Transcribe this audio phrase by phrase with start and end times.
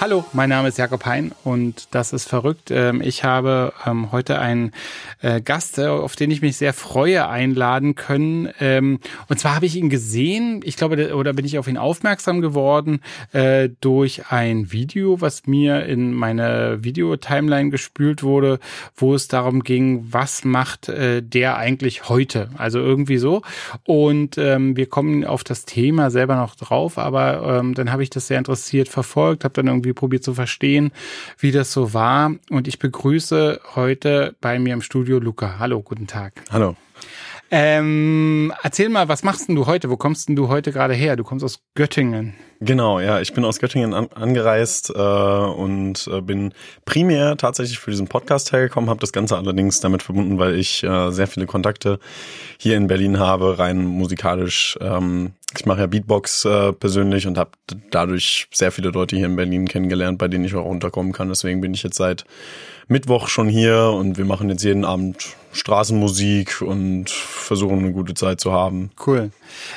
[0.00, 2.70] Hallo, mein Name ist Jakob Hein und das ist verrückt.
[2.70, 4.70] Ähm, ich habe ähm, heute einen
[5.22, 8.48] äh, Gast, äh, auf den ich mich sehr freue, einladen können.
[8.60, 12.40] Ähm, und zwar habe ich ihn gesehen, ich glaube, oder bin ich auf ihn aufmerksam
[12.40, 13.00] geworden
[13.32, 18.60] äh, durch ein Video, was mir in meine Videotimeline gespült wurde,
[18.94, 22.50] wo es darum ging, was macht der eigentlich heute?
[22.56, 23.42] Also irgendwie so.
[23.84, 28.38] Und wir kommen auf das Thema selber noch drauf, aber dann habe ich das sehr
[28.38, 30.92] interessiert verfolgt, habe dann irgendwie irgendwie probiert zu verstehen,
[31.38, 32.32] wie das so war.
[32.50, 35.58] Und ich begrüße heute bei mir im Studio Luca.
[35.58, 36.42] Hallo, guten Tag.
[36.50, 36.76] Hallo.
[37.50, 39.88] Ähm, erzähl mal, was machst denn du heute?
[39.90, 41.16] Wo kommst denn du heute gerade her?
[41.16, 42.34] Du kommst aus Göttingen.
[42.60, 46.52] Genau, ja, ich bin aus Göttingen an, angereist äh, und äh, bin
[46.84, 51.12] primär tatsächlich für diesen Podcast hergekommen, habe das Ganze allerdings damit verbunden, weil ich äh,
[51.12, 52.00] sehr viele Kontakte
[52.58, 54.76] hier in Berlin habe, rein musikalisch.
[54.80, 57.52] Ähm, ich mache ja Beatbox äh, persönlich und habe
[57.90, 61.28] dadurch sehr viele Leute hier in Berlin kennengelernt, bei denen ich auch unterkommen kann.
[61.28, 62.24] Deswegen bin ich jetzt seit
[62.88, 68.40] Mittwoch schon hier und wir machen jetzt jeden Abend Straßenmusik und versuchen eine gute Zeit
[68.40, 68.90] zu haben.
[69.06, 69.30] Cool.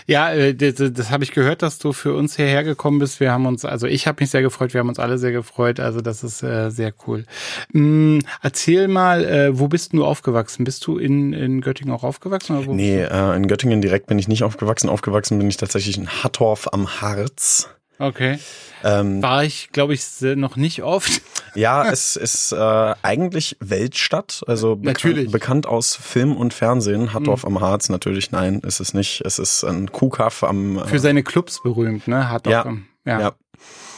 [0.06, 3.20] Ja, äh, das, das habe ich gehört, dass du für uns hierher gekommen bist.
[3.20, 5.80] Wir haben uns, also ich habe mich sehr gefreut, wir haben uns alle sehr gefreut.
[5.80, 7.26] Also das ist äh, sehr cool.
[7.74, 10.64] Ähm, erzähl mal, äh, wo bist du aufgewachsen?
[10.64, 12.58] Bist du in, in Göttingen auch aufgewachsen?
[12.58, 14.90] Oder wo nee, äh, in Göttingen direkt bin ich nicht aufgewachsen.
[14.90, 17.70] Aufgewachsen bin ich tatsächlich in Hattorf am Harz.
[18.02, 18.40] Okay.
[18.84, 21.22] Ähm, War ich, glaube ich, noch nicht oft.
[21.54, 22.56] Ja, es ist äh,
[23.04, 27.14] eigentlich Weltstadt, also bekan bekannt aus Film und Fernsehen.
[27.14, 27.58] Hattorf mhm.
[27.58, 29.22] am Harz natürlich, nein, ist es nicht.
[29.24, 30.80] Es ist ein Kuhkaff am.
[30.80, 32.30] Äh, Für seine Clubs berühmt, ne?
[32.30, 33.20] Hattorf ja, am, ja.
[33.20, 33.32] ja.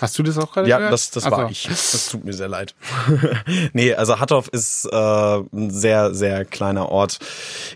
[0.01, 0.93] Hast du das auch gerade Ja, gehört?
[0.93, 1.65] das, das war ich.
[1.65, 2.75] Das tut mir sehr leid.
[3.73, 7.19] nee, also Hattorf ist äh, ein sehr, sehr kleiner Ort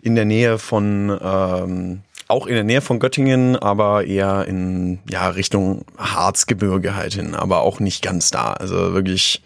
[0.02, 5.30] in der Nähe von ähm, auch in der Nähe von Göttingen, aber eher in ja
[5.30, 8.54] Richtung Harzgebirge halt hin, aber auch nicht ganz da.
[8.54, 9.42] Also wirklich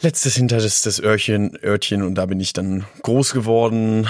[0.00, 4.08] letztes hinter das, das Örtchen, Örtchen und da bin ich dann groß geworden,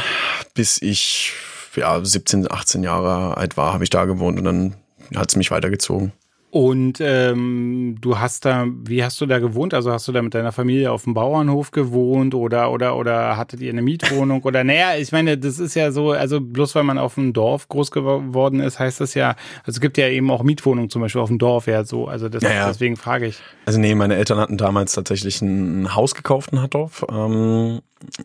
[0.54, 1.32] bis ich
[1.76, 4.74] ja 17, 18 Jahre alt war, habe ich da gewohnt und dann
[5.14, 6.12] hat es mich weitergezogen.
[6.50, 9.74] Und ähm, du hast da, wie hast du da gewohnt?
[9.74, 13.60] Also hast du da mit deiner Familie auf dem Bauernhof gewohnt oder oder oder hattet
[13.60, 14.42] ihr eine Mietwohnung?
[14.42, 17.68] Oder naja, ich meine, das ist ja so, also bloß weil man auf dem Dorf
[17.68, 21.20] groß geworden ist, heißt das ja, also es gibt ja eben auch Mietwohnungen zum Beispiel
[21.20, 22.06] auf dem Dorf ja so.
[22.06, 22.68] Also das, ja, ja.
[22.68, 23.38] deswegen frage ich.
[23.66, 27.04] Also nee, meine Eltern hatten damals tatsächlich ein Haus gekauft in Hattorf.
[27.10, 27.80] Ähm,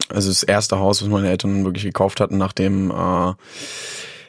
[0.10, 3.34] also das erste Haus, was meine Eltern wirklich gekauft hatten, nachdem äh,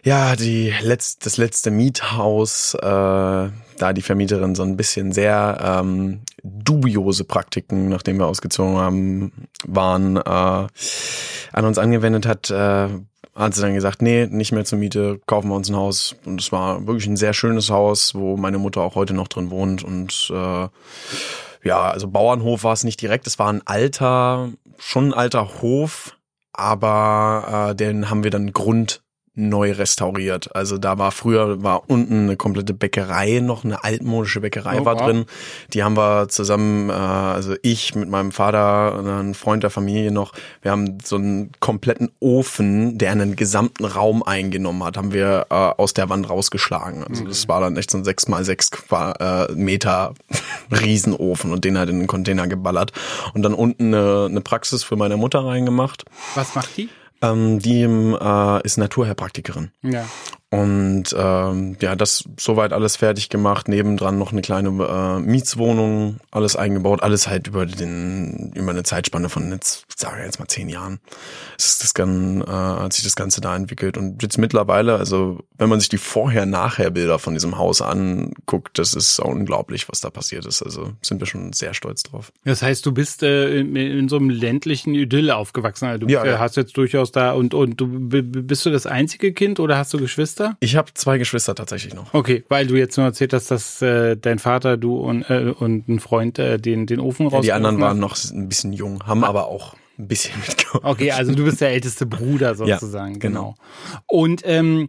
[0.03, 3.51] ja die letzt, das letzte Miethaus äh,
[3.83, 9.33] da die Vermieterin so ein bisschen sehr ähm, dubiose Praktiken, nachdem wir ausgezogen haben,
[9.67, 12.89] waren, äh, an uns angewendet hat, äh,
[13.35, 16.15] hat sie dann gesagt, nee, nicht mehr zur Miete, kaufen wir uns ein Haus.
[16.25, 19.51] Und es war wirklich ein sehr schönes Haus, wo meine Mutter auch heute noch drin
[19.51, 19.83] wohnt.
[19.83, 20.69] Und äh,
[21.65, 26.17] ja, also Bauernhof war es nicht direkt, es war ein alter, schon ein alter Hof,
[26.53, 29.02] aber äh, den haben wir dann Grund
[29.35, 30.55] neu restauriert.
[30.55, 34.97] Also da war früher war unten eine komplette Bäckerei noch eine altmodische Bäckerei oh, war
[34.97, 35.07] wow.
[35.07, 35.25] drin.
[35.73, 40.33] Die haben wir zusammen, äh, also ich mit meinem Vater, ein Freund der Familie noch,
[40.61, 45.55] wir haben so einen kompletten Ofen, der einen gesamten Raum eingenommen hat, haben wir äh,
[45.55, 47.05] aus der Wand rausgeschlagen.
[47.05, 47.29] Also mhm.
[47.29, 50.13] das war dann echt so ein sechs mal sechs äh, Meter
[50.71, 52.93] Riesenofen und den halt in den Container geballert
[53.33, 56.05] und dann unten eine, eine Praxis für meine Mutter reingemacht.
[56.35, 56.91] Was macht die?
[57.23, 59.71] Ähm, die äh, ist Naturheilpraktikerin.
[59.83, 60.05] Ja.
[60.53, 63.69] Und ähm, ja, das soweit alles fertig gemacht.
[63.69, 69.31] Nebendran noch eine kleine äh, Mietswohnung, alles eingebaut, alles halt über den über eine Zeitspanne
[69.31, 71.01] von jetzt sage ich jetzt mal zehn Jahren.
[71.57, 75.41] Es ist das dann, äh, hat sich das Ganze da entwickelt und jetzt mittlerweile, also
[75.57, 80.45] wenn man sich die Vorher-Nachher-Bilder von diesem Haus anguckt, das ist unglaublich, was da passiert
[80.45, 80.63] ist.
[80.63, 82.31] Also sind wir schon sehr stolz drauf.
[82.45, 85.87] Das heißt, du bist äh, in, in, so einem ländlichen Idyll aufgewachsen.
[85.87, 86.39] Also du ja, ja.
[86.39, 89.99] hast jetzt durchaus da und und du bist du das einzige Kind oder hast du
[89.99, 90.42] Geschwister?
[90.43, 90.57] Geschwister?
[90.61, 92.13] Ich habe zwei Geschwister tatsächlich noch.
[92.13, 95.89] Okay, weil du jetzt nur erzählt hast, dass äh, dein Vater, du und, äh, und
[95.89, 97.47] ein Freund äh, den, den Ofen raus.
[97.47, 100.89] Ja, die anderen waren noch ein bisschen jung, haben aber auch ein bisschen mitgeholfen.
[100.89, 103.55] Okay, also du bist der älteste Bruder sozusagen, Ja, genau.
[103.89, 104.05] genau.
[104.07, 104.89] Und ähm,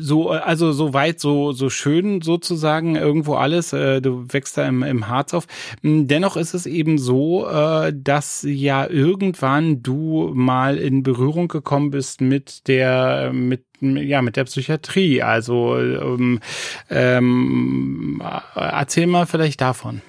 [0.00, 3.72] so, also so weit, so so schön sozusagen irgendwo alles.
[3.72, 5.46] Äh, du wächst da im, im Harz auf.
[5.82, 12.20] Dennoch ist es eben so, äh, dass ja irgendwann du mal in Berührung gekommen bist
[12.20, 15.22] mit der mit ja mit der Psychiatrie.
[15.22, 16.40] Also ähm,
[16.90, 18.22] ähm,
[18.54, 20.02] erzähl mal vielleicht davon.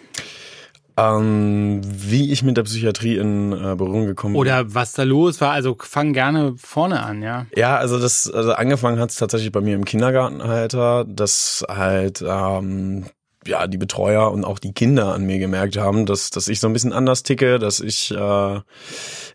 [1.00, 4.42] Ähm, wie ich mit der Psychiatrie in äh, Berührung gekommen bin.
[4.42, 5.51] Oder was da los war.
[5.51, 7.46] Also fang gerne vorne an, ja.
[7.56, 13.06] Ja, also das, also angefangen hat es tatsächlich bei mir im Kindergartenalter, dass halt ähm,
[13.46, 16.68] ja die Betreuer und auch die Kinder an mir gemerkt haben, dass dass ich so
[16.68, 18.60] ein bisschen anders ticke, dass ich äh,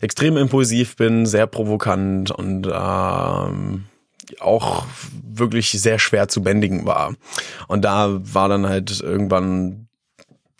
[0.01, 3.85] extrem impulsiv bin, sehr provokant und ähm,
[4.39, 4.85] auch
[5.23, 7.13] wirklich sehr schwer zu bändigen war.
[7.67, 9.84] Und da war dann halt irgendwann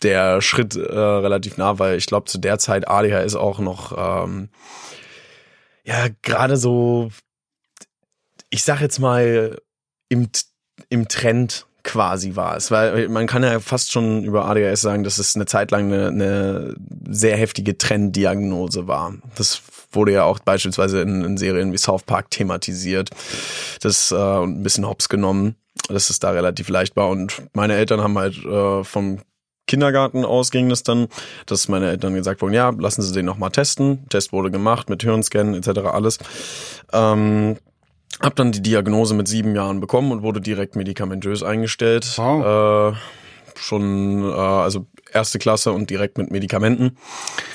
[0.03, 4.49] der Schritt äh, relativ nah, weil ich glaube zu der Zeit ADHS auch noch ähm,
[5.83, 7.09] ja gerade so
[8.49, 9.57] ich sag jetzt mal
[10.09, 10.29] im
[10.89, 12.57] im Trend quasi war.
[12.57, 15.93] Es war, man kann ja fast schon über ADHS sagen, dass es eine Zeit lang
[15.93, 16.75] eine, eine
[17.07, 19.13] sehr heftige Trenddiagnose war.
[19.35, 19.61] Das
[19.91, 23.11] wurde ja auch beispielsweise in, in Serien wie South Park thematisiert.
[23.81, 25.55] Das äh, ein bisschen hops genommen,
[25.87, 27.07] dass es da relativ leicht war.
[27.07, 29.19] Und meine Eltern haben halt äh, vom
[29.67, 31.07] Kindergarten aus ging das dann,
[31.45, 34.07] dass meine Eltern gesagt wurden, ja, lassen Sie den nochmal testen.
[34.09, 35.79] Test wurde gemacht mit Hirnscan etc.
[35.91, 36.19] alles.
[36.93, 37.57] Ähm,
[38.21, 42.13] hab dann die Diagnose mit sieben Jahren bekommen und wurde direkt medikamentös eingestellt.
[42.17, 42.93] Wow.
[42.93, 42.97] Äh,
[43.59, 46.97] schon, äh, also erste Klasse und direkt mit Medikamenten.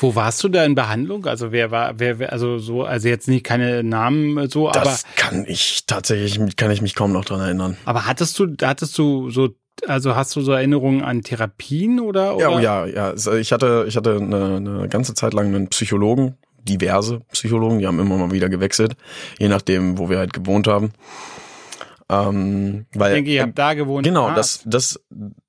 [0.00, 1.26] Wo warst du da in Behandlung?
[1.26, 5.04] Also wer war, wer, wer also so, also jetzt nicht keine Namen so, aber, Das
[5.16, 7.76] kann ich tatsächlich, kann ich mich kaum noch dran erinnern.
[7.84, 9.50] aber hattest du, hattest du so,
[9.86, 12.36] also hast du so Erinnerungen an Therapien oder?
[12.36, 12.42] oder?
[12.50, 13.04] Ja, oh ja, ja.
[13.08, 17.86] Also Ich hatte, ich hatte eine, eine ganze Zeit lang einen Psychologen, diverse Psychologen, die
[17.86, 18.96] haben immer mal wieder gewechselt,
[19.38, 20.92] je nachdem, wo wir halt gewohnt haben.
[22.08, 24.04] Ähm, weil Ich denke, ihr habt da gewohnt.
[24.04, 25.00] Genau, Ah, das, das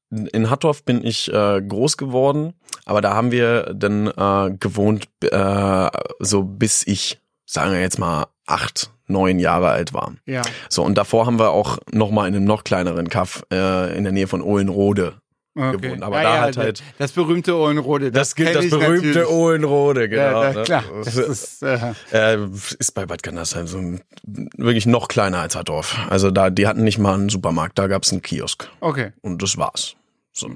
[0.10, 2.54] in Hattorf bin ich äh, groß geworden,
[2.86, 5.90] aber da haben wir dann äh, gewohnt, äh,
[6.20, 10.14] so bis ich, sagen wir jetzt mal, acht, neun Jahre alt war.
[10.26, 10.42] Ja.
[10.70, 14.04] So, und davor haben wir auch noch mal in einem noch kleineren Kaff äh, in
[14.04, 15.14] der Nähe von Ohlenrode
[15.54, 15.78] Okay.
[15.82, 16.02] gewohnt.
[16.04, 18.10] Aber da hat halt- das berühmte Ohlenrode.
[18.10, 19.28] das, das ich berühmte natürlich.
[19.28, 20.24] Ohlenrode, genau.
[20.24, 20.64] Ja, ja, ne?
[20.64, 20.84] klar.
[21.04, 22.38] Das ist, äh, äh,
[22.80, 25.98] ist bei Bad Gandersheim so ein, wirklich noch kleiner als Hattorf.
[26.10, 28.70] Also da, die hatten nicht mal einen Supermarkt, da gab's einen Kiosk.
[28.80, 29.12] okay.
[29.22, 29.98] Und das war's.
[30.32, 30.52] So.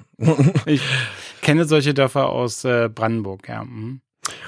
[0.66, 0.82] Ich
[1.42, 3.66] kenne solche Dörfer aus äh, Brandenburg, ja.
[3.66, 4.00] Mhm.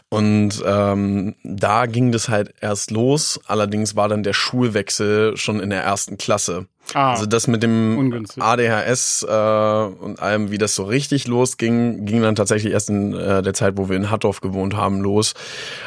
[0.09, 3.39] Und ähm, da ging das halt erst los.
[3.45, 6.67] Allerdings war dann der Schulwechsel schon in der ersten Klasse.
[6.93, 8.41] Ah, Also das mit dem ungünstig.
[8.41, 13.41] ADHS äh, und allem, wie das so richtig losging, ging dann tatsächlich erst in äh,
[13.41, 15.33] der Zeit, wo wir in Hattorf gewohnt haben, los,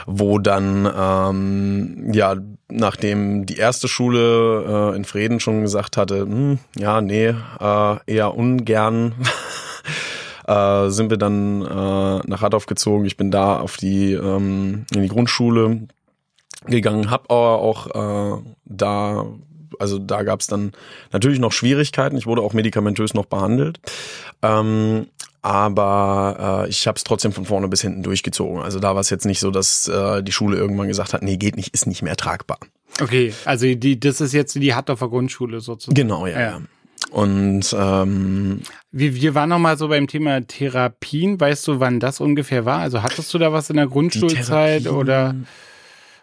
[0.06, 2.36] wo dann ähm, ja
[2.68, 8.34] nachdem die erste Schule äh, in Frieden schon gesagt hatte, hm, ja nee, äh, eher
[8.36, 9.14] ungern.
[10.50, 13.04] Äh, sind wir dann äh, nach Hattorf gezogen.
[13.04, 15.86] Ich bin da auf die ähm, in die Grundschule
[16.66, 19.26] gegangen, hab aber auch äh, da
[19.78, 20.72] also da gab es dann
[21.12, 22.16] natürlich noch Schwierigkeiten.
[22.16, 23.78] Ich wurde auch medikamentös noch behandelt.
[24.42, 25.06] Ähm,
[25.40, 28.60] aber äh, ich habe es trotzdem von vorne bis hinten durchgezogen.
[28.60, 31.36] Also da war es jetzt nicht so, dass äh, die Schule irgendwann gesagt hat, nee,
[31.36, 32.58] geht nicht, ist nicht mehr tragbar.
[33.00, 35.94] Okay, also die, das ist jetzt die Hattorfer Grundschule sozusagen.
[35.94, 36.32] Genau, ja.
[36.32, 36.50] Ja.
[36.50, 36.60] ja.
[37.10, 38.62] Und ähm,
[38.92, 41.40] Wir, wir waren noch mal so beim Thema Therapien.
[41.40, 42.80] Weißt du, wann das ungefähr war?
[42.80, 45.34] Also hattest du da was in der Grundschulzeit oder?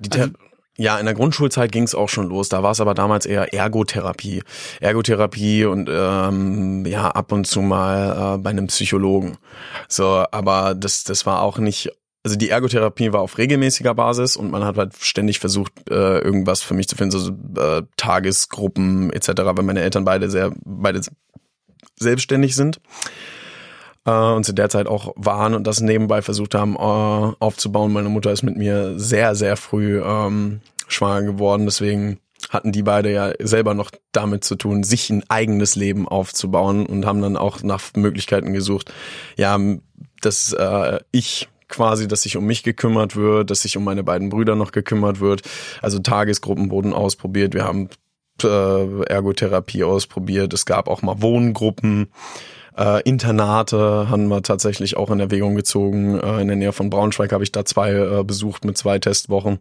[0.09, 0.31] Ther
[0.79, 2.49] ja, in der Grundschulzeit ging es auch schon los.
[2.49, 4.43] Da war es aber damals eher Ergotherapie.
[4.79, 9.37] Ergotherapie und ähm, ja, ab und zu mal äh, bei einem Psychologen.
[9.87, 11.89] So, aber das, das war auch nicht.
[12.27, 16.61] Also die Ergotherapie war auf regelmäßiger Basis und man hat halt ständig versucht, äh, irgendwas
[16.61, 20.99] für mich zu finden, so äh, Tagesgruppen etc., weil meine Eltern beide sehr, beide
[21.97, 22.81] selbstständig sind
[24.05, 27.93] äh, und zu der Zeit auch waren und das nebenbei versucht haben äh, aufzubauen.
[27.93, 32.19] Meine Mutter ist mit mir sehr, sehr früh ähm, schwanger geworden, deswegen
[32.49, 37.05] hatten die beide ja selber noch damit zu tun, sich ein eigenes Leben aufzubauen und
[37.05, 38.93] haben dann auch nach Möglichkeiten gesucht,
[39.37, 39.57] ja,
[40.19, 44.29] dass äh, ich quasi, dass sich um mich gekümmert wird, dass sich um meine beiden
[44.29, 45.41] Brüder noch gekümmert wird.
[45.81, 47.53] Also Tagesgruppen wurden ausprobiert.
[47.53, 47.89] Wir haben
[48.43, 50.53] äh, Ergotherapie ausprobiert.
[50.53, 52.07] Es gab auch mal Wohngruppen.
[52.77, 56.19] Äh, Internate haben wir tatsächlich auch in Erwägung gezogen.
[56.19, 59.59] Äh, in der Nähe von Braunschweig habe ich da zwei äh, besucht mit zwei Testwochen.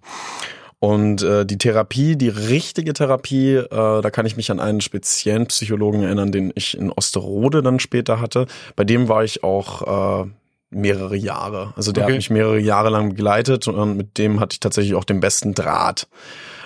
[0.78, 5.46] Und äh, die Therapie, die richtige Therapie, äh, da kann ich mich an einen speziellen
[5.46, 8.46] Psychologen erinnern, den ich in Osterode dann später hatte.
[8.76, 10.30] Bei dem war ich auch äh,
[10.70, 11.72] mehrere Jahre.
[11.76, 12.12] Also der Okay.
[12.12, 15.54] hat mich mehrere Jahre lang begleitet und mit dem hatte ich tatsächlich auch den besten
[15.54, 16.08] Draht.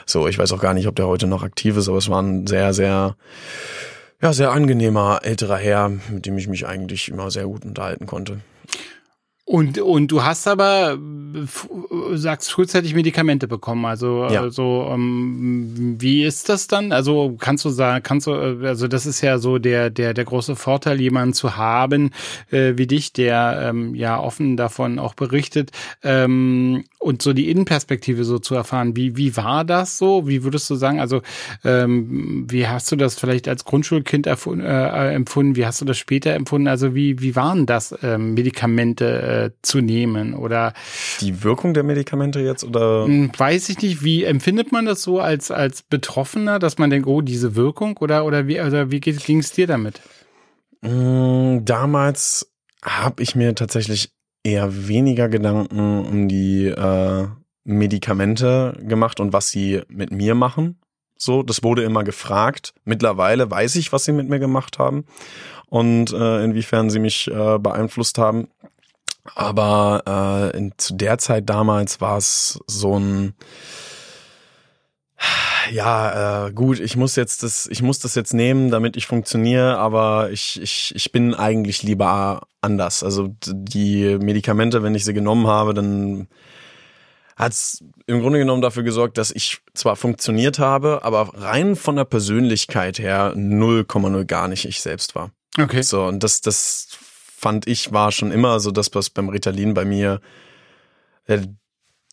[0.07, 2.23] So, ich weiß auch gar nicht, ob der heute noch aktiv ist, aber es war
[2.23, 3.17] ein sehr, sehr,
[4.21, 8.41] ja, sehr angenehmer älterer Herr, mit dem ich mich eigentlich immer sehr gut unterhalten konnte.
[9.51, 10.97] Und, und du hast aber,
[12.13, 13.85] sagst, frühzeitig Medikamente bekommen.
[13.85, 14.43] Also, Ja.
[14.43, 16.93] also ähm, wie ist das dann?
[16.93, 20.25] Also kannst du sagen, kannst du, äh, also das ist ja so der, der, der
[20.25, 22.13] große Vorteil, jemanden zu haben
[22.53, 25.73] äh, wie dich, der ähm, ja offen davon auch berichtet
[26.05, 28.95] ähm, und so die Innenperspektive so zu erfahren.
[28.95, 30.29] Wie, wie war das so?
[30.29, 31.01] Wie würdest du sagen?
[31.01, 31.23] Also
[31.65, 35.57] ähm, wie hast du das vielleicht als Grundschulkind äh, empfunden?
[35.57, 36.69] Wie hast du das später empfunden?
[36.69, 40.35] Also wie, wie waren das, ähm, Medikamente äh, zu nehmen?
[40.35, 40.73] Oder
[41.21, 43.05] Die Wirkung der Medikamente jetzt oder?
[43.07, 47.07] hm, weiß ich nicht, wie empfindet man das so als, als Betroffener, dass man denkt,
[47.09, 47.97] oh, diese Wirkung?
[47.99, 50.01] Oder, oder wie, oder wie ging es dir damit?
[50.83, 52.51] Mm, Damals
[52.83, 54.11] habe ich mir tatsächlich
[54.43, 57.27] eher weniger Gedanken um die äh,
[57.65, 60.79] Medikamente gemacht und was sie mit mir machen.
[61.17, 62.73] So, das wurde immer gefragt.
[62.85, 65.05] Mittlerweile weiß ich, was sie mit mir gemacht haben
[65.67, 68.49] und äh, inwiefern sie mich äh, beeinflusst haben.
[69.35, 73.35] Aber äh, in, zu der Zeit damals war es so ein
[75.71, 79.79] ja, äh, gut, ich muss jetzt das, ich muss das jetzt nehmen, damit ich funktioniere,
[79.79, 83.03] aber ich, ich, ich bin eigentlich lieber anders.
[83.03, 86.29] Also die Medikamente, wenn ich sie genommen habe, dann
[87.37, 92.05] hat's im Grunde genommen dafür gesorgt, dass ich zwar funktioniert habe, aber rein von der
[92.05, 95.31] Persönlichkeit her 0,0 gar nicht ich selbst war.
[95.59, 95.83] Okay.
[95.83, 96.89] So, und das, das
[97.41, 100.21] fand ich war schon immer so das, was beim Ritalin bei mir,
[101.27, 101.41] äh,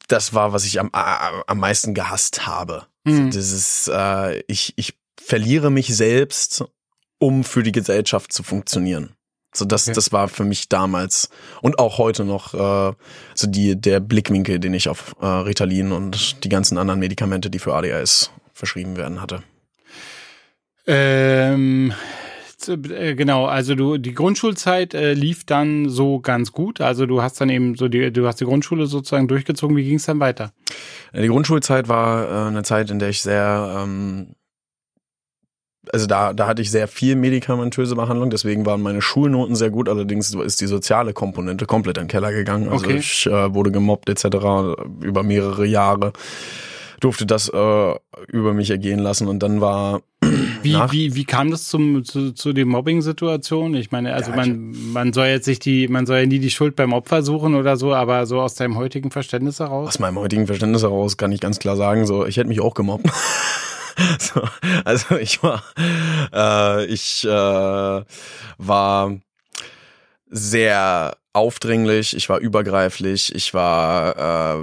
[0.08, 2.86] das war, was ich am, a- am meisten gehasst habe.
[3.04, 3.32] Mhm.
[3.32, 6.64] So, dieses, äh, ich, ich verliere mich selbst,
[7.20, 9.16] um für die Gesellschaft zu funktionieren.
[9.54, 9.96] So, das, Okay.
[9.96, 11.30] das war für mich damals
[11.62, 12.94] und auch heute noch äh,
[13.34, 17.60] so die, der Blickwinkel, den ich auf äh, Ritalin und die ganzen anderen Medikamente, die
[17.60, 19.44] für ADHS verschrieben werden, hatte.
[20.86, 21.94] Ähm,
[22.68, 26.82] äh, genau, also du die Grundschulzeit äh, lief dann so ganz gut.
[26.82, 29.76] Also du hast dann eben so die, du hast die Grundschule sozusagen durchgezogen.
[29.78, 30.52] Wie ging es dann weiter?
[31.14, 34.36] Ja, Die Grundschulzeit war äh, eine Zeit, in der ich sehr, ähm,
[35.94, 39.88] also da, da hatte ich sehr viel medikamentöse Behandlung, deswegen waren meine Schulnoten sehr gut,
[39.88, 42.68] allerdings ist die soziale Komponente komplett in den Keller gegangen.
[42.70, 42.98] Also Okay.
[42.98, 44.26] ich äh, wurde gemobbt etc.
[45.02, 46.12] über mehrere Jahre,
[47.00, 47.94] durfte das äh,
[48.28, 50.02] über mich ergehen lassen und dann war
[50.64, 53.76] Wie, Nach- wie, wie kam das zum, zu, zu den Mobbing-Situationen?
[53.76, 56.50] Ich meine, also Ja, man, man soll jetzt nicht die, man soll ja nie die
[56.50, 59.90] Schuld beim Opfer suchen oder so, aber so aus deinem heutigen Verständnis heraus.
[59.90, 62.74] aus meinem heutigen Verständnis heraus kann ich ganz klar sagen, so ich hätte mich auch
[62.74, 63.08] gemobbt.
[64.20, 64.42] so,
[64.84, 65.64] also ich war,
[66.34, 68.04] äh, ich äh,
[68.58, 69.16] war
[70.30, 74.60] sehr aufdringlich, ich war übergreiflich, ich war, äh,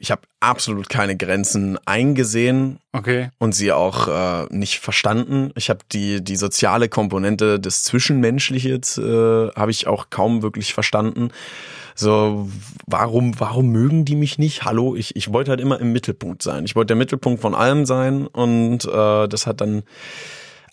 [0.00, 3.28] ich habe absolut keine Grenzen eingesehen Okay.
[3.38, 5.52] und sie auch äh, nicht verstanden.
[5.56, 11.30] Ich habe die die soziale Komponente des Zwischenmenschliche äh, habe ich auch kaum wirklich verstanden.
[11.94, 12.48] So,
[12.86, 14.64] warum, warum mögen die mich nicht?
[14.64, 16.64] Hallo, ich, ich wollte halt immer im Mittelpunkt sein.
[16.64, 19.82] Ich wollte der Mittelpunkt von allem sein und äh, das hat dann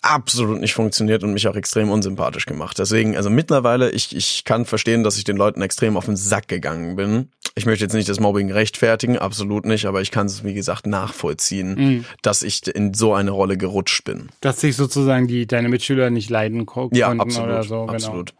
[0.04, 2.78] absolut nicht funktioniert und mich auch extrem unsympathisch gemacht.
[2.78, 6.48] Deswegen, also mittlerweile, ich, ich kann verstehen, dass ich den Leuten extrem auf den Sack
[6.48, 7.30] gegangen bin.
[7.54, 10.86] Ich möchte jetzt nicht das Mobbing rechtfertigen, absolut nicht, aber ich kann es, wie gesagt,
[10.86, 12.04] nachvollziehen, Mhm.
[12.22, 14.28] dass ich in so eine Rolle gerutscht bin.
[14.40, 17.80] Dass sich sozusagen die, deine Mitschüler nicht leiden ko Ja, konnten absolut, oder so.
[17.86, 17.92] Genau.
[17.92, 18.34] absolut.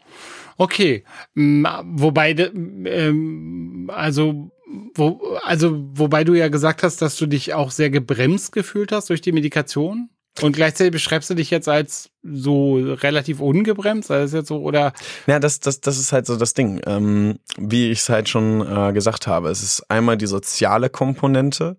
[0.57, 1.03] Okay,
[1.35, 4.51] wobei, ähm, also,
[4.93, 9.09] wo, also, wobei du ja gesagt hast, dass du dich auch sehr gebremst gefühlt hast
[9.09, 10.09] durch die Medikation.
[10.41, 14.91] Und gleichzeitig beschreibst du dich jetzt als so relativ ungebremst, also ist jetzt so, oder?
[15.27, 16.81] Ja, das, das, das ist halt so das Ding.
[16.85, 21.77] Ähm, wie ich es halt schon äh, gesagt habe, es ist einmal die soziale Komponente,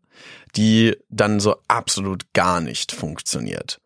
[0.57, 3.81] die dann so absolut gar nicht funktioniert.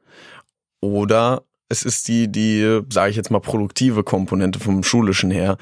[0.80, 5.56] Oder es ist die, die, sage ich jetzt mal, produktive Komponente vom Schulischen her,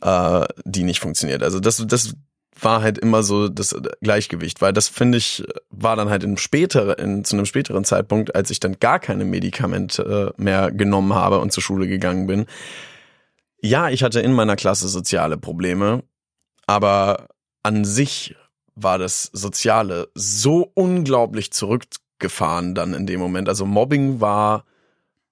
[0.00, 1.42] äh, die nicht funktioniert.
[1.42, 2.14] Also das, das
[2.60, 6.92] war halt immer so das Gleichgewicht, weil das finde ich war dann halt in spätere,
[6.92, 11.38] in, zu einem späteren Zeitpunkt, als ich dann gar keine Medikamente äh, mehr genommen habe
[11.38, 12.46] und zur Schule gegangen bin.
[13.60, 16.02] Ja, ich hatte in meiner Klasse soziale Probleme,
[16.66, 17.28] aber
[17.62, 18.36] an sich
[18.74, 23.48] war das Soziale so unglaublich zurückgefahren dann in dem Moment.
[23.48, 24.64] Also Mobbing war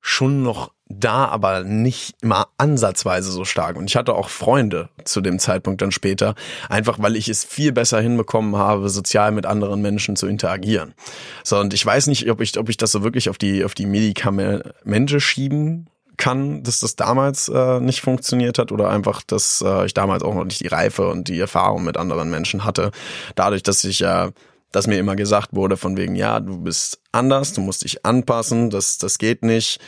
[0.01, 3.77] schon noch da, aber nicht immer ansatzweise so stark.
[3.77, 6.35] Und ich hatte auch Freunde zu dem Zeitpunkt dann später,
[6.69, 10.95] einfach weil ich es viel besser hinbekommen habe, sozial mit anderen Menschen zu interagieren.
[11.43, 13.75] So, und ich weiß nicht, ob ich, ob ich das so wirklich auf die, auf
[13.75, 19.87] die Medikamente schieben kann, dass das damals äh, nicht funktioniert hat oder einfach, dass äh,
[19.87, 22.91] ich damals auch noch nicht die Reife und die Erfahrung mit anderen Menschen hatte.
[23.35, 24.33] Dadurch, dass ich ja, äh,
[24.73, 28.71] dass mir immer gesagt wurde von wegen, ja, du bist anders, du musst dich anpassen,
[28.71, 29.81] das, das geht nicht,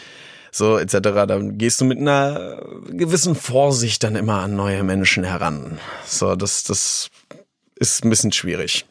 [0.51, 1.27] so etc.
[1.27, 5.79] Dann gehst du mit einer gewissen Vorsicht dann immer an neue Menschen heran.
[6.07, 7.11] So, das, das
[7.77, 8.87] ist ein bisschen schwierig.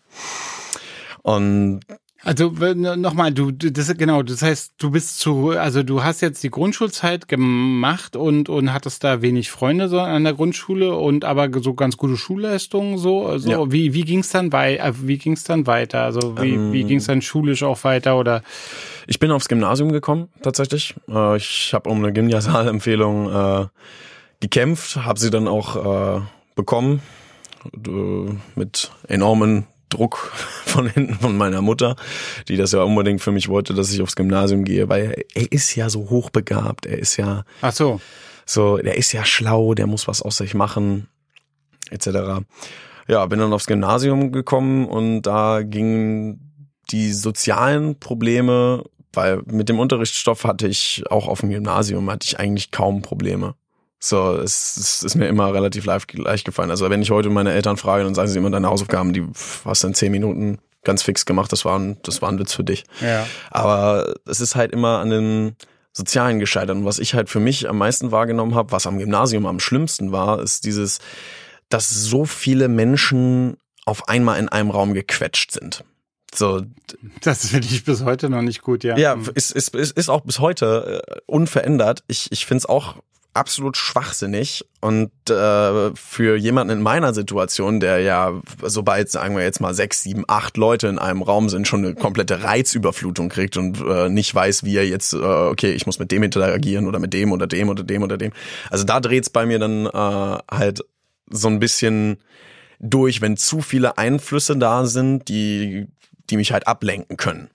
[1.22, 1.82] Und
[2.24, 6.50] also nochmal, du, das genau, das heißt, du bist zu, also du hast jetzt die
[6.50, 11.76] Grundschulzeit gemacht und und hattest da wenig Freunde so an der Grundschule und aber so
[11.76, 13.28] ganz gute Schulleistungen so.
[13.28, 13.72] Also ja.
[13.72, 16.02] wie wie ging's dann bei, äh, wie ging's dann weiter?
[16.02, 18.42] Also wie ähm, wie ging's dann schulisch auch weiter oder?
[19.06, 20.96] Ich bin aufs Gymnasium gekommen tatsächlich.
[21.08, 23.66] Äh, ich habe um eine Gymnasialempfehlung äh,
[24.40, 26.22] gekämpft, habe sie dann auch äh,
[26.56, 27.02] bekommen
[28.56, 30.32] mit enormen Druck
[30.66, 31.96] von hinten von meiner Mutter,
[32.48, 35.76] die das ja unbedingt für mich wollte, dass ich aufs Gymnasium gehe, weil er ist
[35.76, 38.00] ja so hochbegabt, er ist ja Ach so.
[38.46, 41.08] So, der ist ja schlau, der muss was aus sich machen,
[41.90, 42.46] etc.
[43.08, 46.48] Ja, bin dann aufs Gymnasium gekommen und da gingen
[46.92, 52.40] die sozialen Probleme, weil mit dem Unterrichtsstoff hatte ich auch auf dem Gymnasium hatte ich
[52.40, 53.56] eigentlich kaum Probleme.
[54.00, 56.08] So, es, es ist mir immer relativ leicht,
[56.46, 56.70] gefallen.
[56.70, 59.26] Also wenn ich heute meine Eltern frage, dann sagen sie immer, deine Hausaufgaben, die
[59.66, 62.54] hast du in zehn Minuten ganz fix gemacht, das war ein, das war ein Witz
[62.54, 62.86] für dich.
[63.02, 63.26] Ja.
[63.50, 65.56] Aber es ist halt immer an den
[65.94, 66.78] Sozialen gescheitert.
[66.78, 70.12] Und was ich halt für mich am meisten wahrgenommen habe, was am Gymnasium am schlimmsten
[70.12, 71.00] war, ist dieses,
[71.70, 75.84] dass so viele Menschen auf einmal in einem Raum gequetscht sind.
[76.34, 76.62] So,
[77.22, 78.96] das finde ich bis heute noch nicht gut, ja.
[78.98, 82.04] Ja, ist, ist, ist, ist auch bis heute äh, unverändert.
[82.08, 82.98] Ich, ich finde es auch
[83.38, 89.62] absolut schwachsinnig und äh, für jemanden in meiner Situation, der ja, sobald, sagen wir jetzt
[89.62, 93.82] mal, sechs, sieben, acht Leute in einem Raum sind, schon eine komplette Reizüberflutung kriegt und
[93.82, 97.14] äh, nicht weiß, wie er jetzt, äh, okay, ich muss mit dem interagieren oder mit
[97.14, 98.32] dem oder dem oder dem oder dem.
[98.70, 99.90] Also da dreht's bei mir dann äh,
[100.52, 100.84] halt
[101.30, 102.18] so ein bisschen
[102.80, 105.88] durch, wenn zu viele Einflüsse da sind, die,
[106.30, 107.50] die mich halt ablenken können.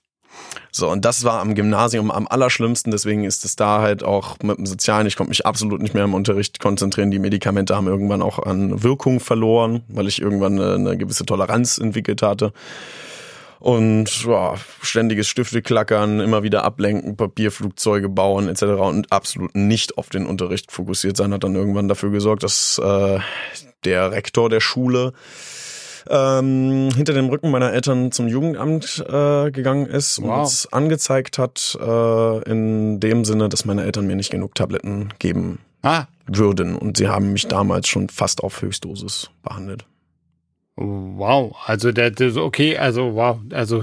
[0.71, 4.57] So, und das war am Gymnasium am allerschlimmsten, deswegen ist es da halt auch mit
[4.57, 7.11] dem Sozialen, ich konnte mich absolut nicht mehr im Unterricht konzentrieren.
[7.11, 11.77] Die Medikamente haben irgendwann auch an Wirkung verloren, weil ich irgendwann eine, eine gewisse Toleranz
[11.77, 12.53] entwickelt hatte.
[13.63, 18.63] Und ja, ständiges Stifteklackern, immer wieder ablenken, Papierflugzeuge bauen etc.
[18.63, 23.21] und absolut nicht auf den Unterricht fokussiert sein, hat dann irgendwann dafür gesorgt, dass äh,
[23.85, 25.13] der Rektor der Schule
[26.09, 30.29] ähm, hinter dem Rücken meiner Eltern zum Jugendamt äh, gegangen ist wow.
[30.29, 35.11] und uns angezeigt hat, äh, in dem Sinne, dass meine Eltern mir nicht genug Tabletten
[35.19, 36.05] geben ah.
[36.27, 36.77] würden.
[36.77, 39.85] Und sie haben mich damals schon fast auf Höchstdosis behandelt.
[40.75, 43.83] Wow, also der, der okay, also wow, also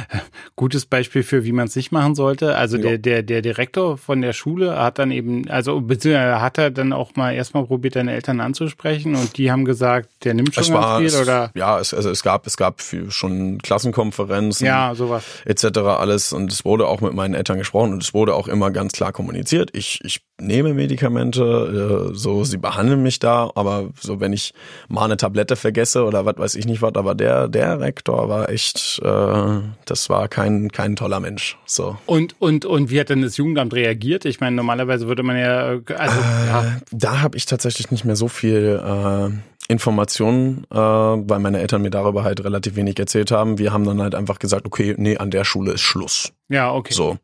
[0.56, 2.56] gutes Beispiel für wie man es nicht machen sollte.
[2.56, 6.70] Also der der der Direktor von der Schule hat dann eben, also beziehungsweise hat er
[6.70, 10.64] dann auch mal erstmal probiert, deine Eltern anzusprechen und die haben gesagt, der nimmt schon
[10.64, 11.52] es war, viel es, oder?
[11.54, 15.78] Ja, es, also es gab es gab schon Klassenkonferenzen, ja sowas etc.
[15.78, 18.92] alles und es wurde auch mit meinen Eltern gesprochen und es wurde auch immer ganz
[18.92, 19.70] klar kommuniziert.
[19.72, 24.52] Ich ich nehme Medikamente, äh, so sie behandeln mich da, aber so wenn ich
[24.88, 28.50] mal eine Tablette vergesse oder was weiß ich nicht was, aber der, der Rektor war
[28.50, 31.56] echt, äh, das war kein, kein toller Mensch.
[31.64, 31.96] So.
[32.06, 34.24] Und, und, und wie hat denn das Jugendamt reagiert?
[34.24, 36.76] Ich meine, normalerweise würde man ja, also, äh, ja.
[36.92, 39.30] Da habe ich tatsächlich nicht mehr so viel äh,
[39.68, 43.58] Informationen, äh, weil meine Eltern mir darüber halt relativ wenig erzählt haben.
[43.58, 46.32] Wir haben dann halt einfach gesagt, okay, nee, an der Schule ist Schluss.
[46.48, 46.94] Ja, okay.
[46.94, 47.18] So,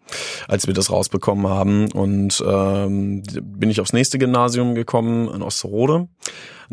[0.49, 1.93] als wir das rausbekommen haben.
[1.93, 6.09] Und ähm, bin ich aufs nächste Gymnasium gekommen in Osterode.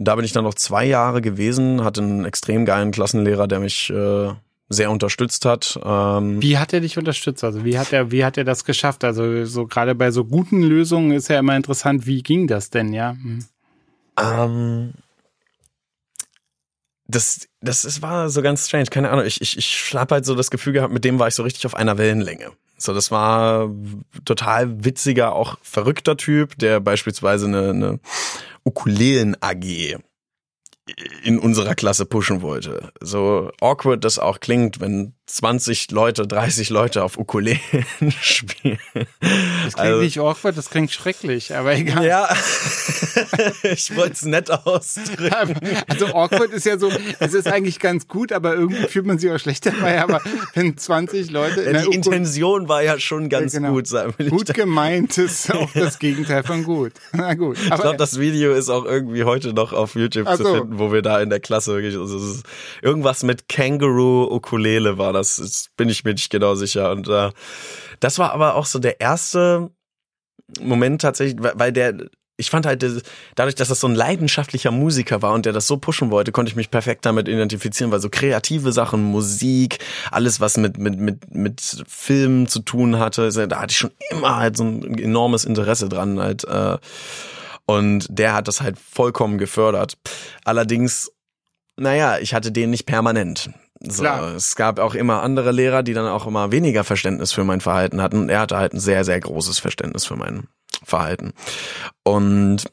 [0.01, 3.89] Da bin ich dann noch zwei Jahre gewesen, hatte einen extrem geilen Klassenlehrer, der mich
[3.89, 4.29] äh,
[4.69, 5.77] sehr unterstützt hat.
[5.83, 7.43] Ähm, wie hat er dich unterstützt?
[7.43, 9.03] Also wie hat er, wie hat er das geschafft?
[9.03, 12.93] Also so gerade bei so guten Lösungen ist ja immer interessant, wie ging das denn,
[12.93, 13.11] ja?
[13.11, 13.45] Hm.
[14.17, 14.93] Ähm,
[17.07, 19.25] das, das, das war so ganz strange, keine Ahnung.
[19.25, 21.65] Ich, ich, ich habe halt so das Gefühl gehabt, mit dem war ich so richtig
[21.65, 22.51] auf einer Wellenlänge.
[22.77, 23.69] So, das war
[24.23, 27.99] total witziger, auch verrückter Typ, der beispielsweise eine, eine
[28.65, 29.97] Ukulelen AG
[31.23, 32.91] in unserer Klasse pushen wollte.
[33.01, 37.59] So awkward das auch klingt, wenn 20 Leute, 30 Leute auf Ukulelen
[38.21, 38.79] spielen.
[38.91, 42.05] Das klingt also, nicht awkward, das klingt schrecklich, aber egal.
[42.05, 42.29] Ja,
[43.63, 45.59] ich wollte es nett ausdrücken.
[45.87, 49.29] Also awkward ist ja so, es ist eigentlich ganz gut, aber irgendwie fühlt man sich
[49.31, 50.21] auch schlechter dabei, aber
[50.55, 51.63] wenn 20 Leute...
[51.63, 53.73] Ja, die Intention war ja schon ganz ja, genau.
[53.73, 53.87] gut.
[53.87, 56.93] Sagen wir gut gemeint ist auch das Gegenteil von gut.
[57.13, 57.57] Na gut.
[57.57, 60.37] Ich glaube, das Video ist auch irgendwie heute noch auf YouTube so.
[60.37, 62.41] zu finden, wo wir da in der Klasse wirklich, also
[62.81, 66.91] irgendwas mit Kangaroo Ukulele war das, das bin ich mir nicht genau sicher.
[66.91, 67.29] Und äh,
[67.99, 69.69] das war aber auch so der erste
[70.59, 71.93] Moment tatsächlich, weil der,
[72.37, 72.83] ich fand halt,
[73.35, 76.49] dadurch, dass das so ein leidenschaftlicher Musiker war und der das so pushen wollte, konnte
[76.49, 81.35] ich mich perfekt damit identifizieren, weil so kreative Sachen, Musik, alles, was mit, mit, mit,
[81.35, 85.89] mit Filmen zu tun hatte, da hatte ich schon immer halt so ein enormes Interesse
[85.89, 86.77] dran halt, äh,
[87.69, 89.95] und der hat das halt vollkommen gefördert.
[90.43, 91.11] Allerdings,
[91.77, 93.51] naja, ich hatte den nicht permanent.
[93.79, 94.33] So, Klar.
[94.33, 98.01] es gab auch immer andere Lehrer, die dann auch immer weniger Verständnis für mein Verhalten
[98.01, 98.17] hatten.
[98.21, 100.47] Und er hatte halt ein sehr, sehr großes Verständnis für mein
[100.83, 101.31] Verhalten.
[102.01, 102.63] Und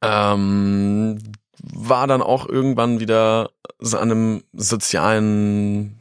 [0.00, 1.18] ähm,
[1.62, 6.00] war dann auch irgendwann wieder so an einem sozialen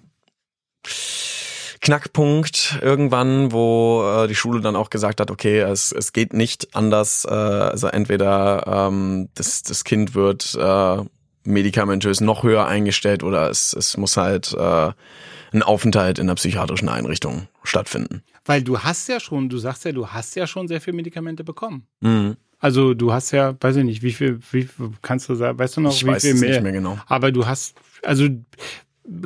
[1.82, 6.76] Knackpunkt irgendwann, wo äh, die Schule dann auch gesagt hat, okay, es, es geht nicht
[6.76, 7.26] anders.
[7.26, 10.98] Äh, also entweder ähm, das, das Kind wird äh,
[11.44, 14.92] medikamentös noch höher eingestellt oder es, es muss halt äh,
[15.52, 18.24] ein Aufenthalt in einer psychiatrischen Einrichtung stattfinden.
[18.46, 21.44] Weil du hast ja schon, du sagst ja, du hast ja schon sehr viele Medikamente
[21.44, 21.88] bekommen.
[22.02, 22.36] Mhm.
[22.60, 25.78] Also du hast ja, weiß ich nicht, wie viel, wie viel kannst du sagen, weißt
[25.78, 26.50] du noch, ich wie weiß viel mehr?
[26.50, 27.00] Nicht mehr genau.
[27.08, 28.28] Aber du hast, also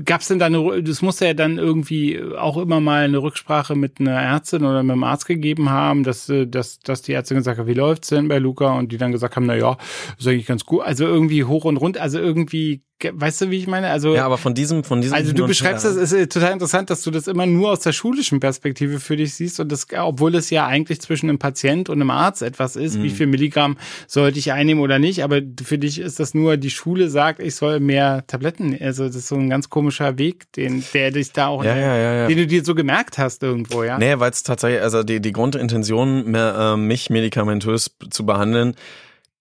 [0.06, 4.00] Gab's denn da eine, das muss ja dann irgendwie auch immer mal eine Rücksprache mit
[4.00, 7.60] einer Ärztin oder mit einem Arzt gegeben haben, dass, äh, dass, dass die Ärztin gesagt
[7.60, 8.74] hat, wie läuft's denn bei Luca?
[8.74, 9.78] Und die dann gesagt haben, na ja,
[10.17, 10.84] ist eigentlich ganz gut.
[10.84, 13.89] Also irgendwie hoch und rund, also irgendwie Weißt du, wie ich meine?
[13.89, 15.15] Also ja, aber von diesem, von diesem.
[15.15, 18.39] Also du beschreibst das, ist total interessant, dass du das immer nur aus der schulischen
[18.39, 22.12] Perspektive für dich siehst und das, obwohl es ja eigentlich zwischen einem Patient und einem
[22.12, 23.03] Arzt etwas ist, mhm.
[23.03, 23.77] wie viel Milligramm
[24.08, 27.56] sollte ich einnehmen oder nicht, aber für dich ist das nur, die Schule sagt, ich
[27.56, 28.77] soll mehr Tabletten.
[28.79, 31.97] Also das ist so ein ganz komischer Weg, den, der dich da auch, ja, ja,
[31.97, 32.27] ja, ja.
[32.27, 33.97] den du dir so gemerkt hast irgendwo, ja?
[33.97, 38.75] Nee, weil es tatsächlich, also die, die Grundintention, äh, mich medikamentös zu behandeln,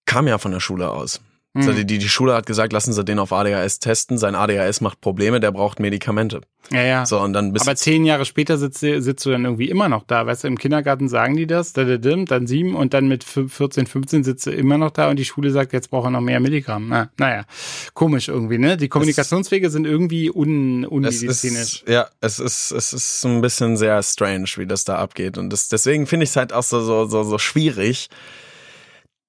[0.05, 1.21] kam ja von der Schule aus.
[1.55, 4.17] Also die, die, Schule hat gesagt, lassen Sie den auf ADHS testen.
[4.17, 6.41] Sein ADHS macht Probleme, der braucht Medikamente.
[6.71, 7.05] Ja, ja.
[7.05, 10.03] So, und dann bist Aber zehn Jahre später sitzt, sitzt du dann irgendwie immer noch
[10.03, 10.25] da.
[10.25, 14.47] Weißt du, im Kindergarten sagen die das, dann sieben und dann mit 14, 15 sitzt
[14.47, 16.87] du immer noch da und die Schule sagt, jetzt braucht er noch mehr Milligramm.
[16.89, 17.45] Na, naja,
[17.93, 18.75] komisch irgendwie, ne?
[18.75, 21.83] Die Kommunikationswege sind irgendwie un, unmedizinisch.
[21.87, 25.37] Ja, es ist, es ist ein bisschen sehr strange, wie das da abgeht.
[25.37, 28.09] Und das, deswegen finde ich es halt auch so, so, so, so schwierig,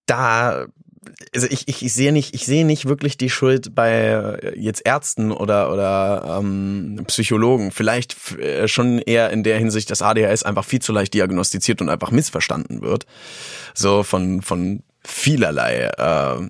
[0.06, 0.66] da
[1.34, 5.32] also ich, ich, ich sehe nicht, ich sehe nicht wirklich die Schuld bei jetzt Ärzten
[5.32, 7.70] oder oder ähm, Psychologen.
[7.70, 11.88] Vielleicht äh, schon eher in der Hinsicht, dass ADHS einfach viel zu leicht diagnostiziert und
[11.88, 13.06] einfach missverstanden wird.
[13.74, 16.48] So von von vielerlei äh,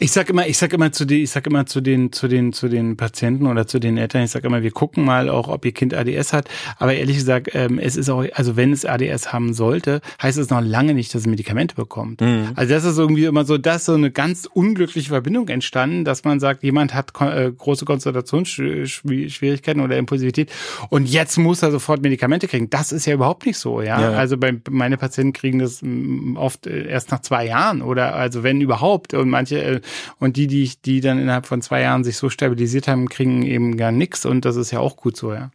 [0.00, 2.52] ich sag immer, ich sag immer zu den, ich sag immer zu den, zu den,
[2.52, 5.64] zu den Patienten oder zu den Eltern, ich sag immer, wir gucken mal auch, ob
[5.64, 6.50] ihr Kind ADS hat.
[6.78, 10.50] Aber ehrlich gesagt, ähm, es ist auch, also wenn es ADS haben sollte, heißt es
[10.50, 12.20] noch lange nicht, dass es Medikamente bekommt.
[12.20, 12.50] Mhm.
[12.56, 16.40] Also das ist irgendwie immer so, dass so eine ganz unglückliche Verbindung entstanden, dass man
[16.40, 20.52] sagt, jemand hat äh, große Konzentrationsschwierigkeiten oder Impulsivität
[20.90, 22.68] und jetzt muss er sofort Medikamente kriegen.
[22.68, 23.98] Das ist ja überhaupt nicht so, ja.
[23.98, 24.10] ja.
[24.10, 28.42] Also bei, meine Patienten kriegen das mm, oft äh, erst nach zwei Jahren oder also
[28.42, 29.80] wenn überhaupt und manche äh,
[30.18, 33.76] und die, die die dann innerhalb von zwei Jahren sich so stabilisiert haben, kriegen eben
[33.76, 35.50] gar nichts und das ist ja auch gut so, ja.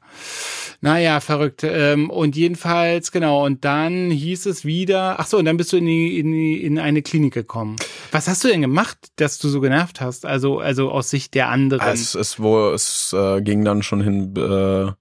[0.82, 1.64] Naja, verrückt.
[1.64, 5.78] Ähm, und jedenfalls, genau, und dann hieß es wieder, ach so, und dann bist du
[5.78, 7.78] in, die, in, die, in eine Klinik gekommen.
[8.12, 10.26] Was hast du denn gemacht, dass du so genervt hast?
[10.26, 11.88] Also, also aus Sicht der anderen.
[11.88, 14.92] Es, es, wo, es äh, ging dann schon hin äh,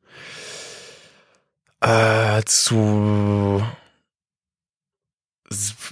[1.80, 3.62] äh, zu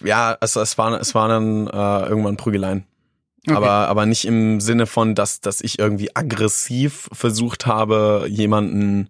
[0.04, 2.84] ja, also es war, es war dann äh, irgendwann Prügeleien.
[3.46, 3.56] Okay.
[3.56, 9.08] Aber, aber nicht im Sinne von, dass, dass ich irgendwie aggressiv versucht habe, jemanden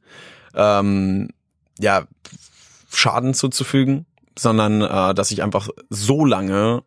[0.54, 1.28] ähm,
[1.78, 2.04] ja,
[2.92, 4.06] Schaden zuzufügen,
[4.38, 6.84] sondern äh, dass ich einfach so lange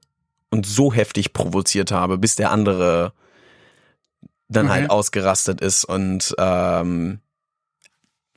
[0.51, 3.13] und so heftig provoziert habe, bis der andere
[4.47, 4.81] dann halt okay.
[4.81, 7.19] halt ausgerastet ist und ähm,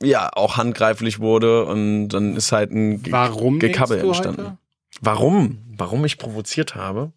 [0.01, 4.41] ja, auch handgreiflich wurde und dann ist halt ein Warum Gekabbel entstanden.
[4.41, 4.57] Heute?
[5.01, 5.59] Warum?
[5.75, 7.11] Warum ich provoziert habe?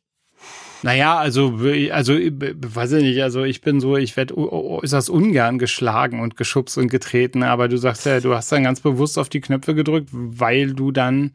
[0.83, 1.59] Naja, also,
[1.93, 6.79] also, weiß ich nicht, also ich bin so, ich werde äußerst ungern geschlagen und geschubst
[6.79, 10.09] und getreten, aber du sagst ja, du hast dann ganz bewusst auf die Knöpfe gedrückt,
[10.12, 11.33] weil du dann.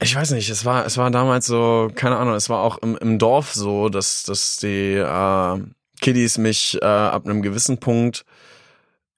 [0.00, 2.96] Ich weiß nicht, es war, es war damals so, keine Ahnung, es war auch im,
[2.98, 5.58] im Dorf so, dass, dass die äh,
[6.00, 8.24] Kiddies mich äh, ab einem gewissen Punkt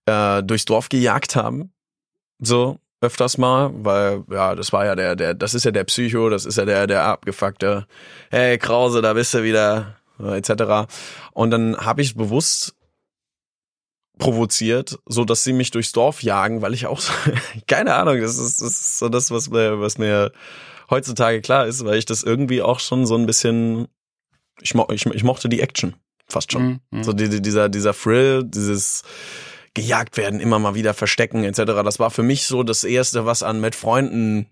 [0.07, 1.73] äh, durchs Dorf gejagt haben.
[2.39, 6.29] So, öfters mal, weil ja, das war ja der, der, das ist ja der Psycho,
[6.29, 7.87] das ist ja der, der abgefuckte,
[8.31, 10.89] hey Krause, da bist du wieder, etc.
[11.33, 12.75] Und dann habe ich bewusst
[14.19, 17.01] provoziert, so dass sie mich durchs Dorf jagen, weil ich auch
[17.67, 20.33] keine Ahnung, das ist, das ist so das, was mir, was mir
[20.91, 23.89] heutzutage klar ist, weil ich das irgendwie auch schon so ein bisschen,
[24.61, 25.97] ich, mo ich, ich mochte die Action
[26.29, 26.63] fast schon.
[26.63, 27.05] Mhm, mhm.
[27.05, 29.03] so die, dieser, dieser Thrill, dieses,
[29.77, 31.59] gejagt werden, immer mal wieder verstecken etc.
[31.85, 34.47] Das war für mich so das erste, was an mit Freunden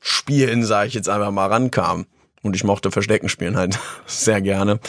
[0.00, 2.06] Spielen, sage ich jetzt einfach mal, rankam.
[2.42, 4.80] Und ich mochte Verstecken spielen halt sehr gerne.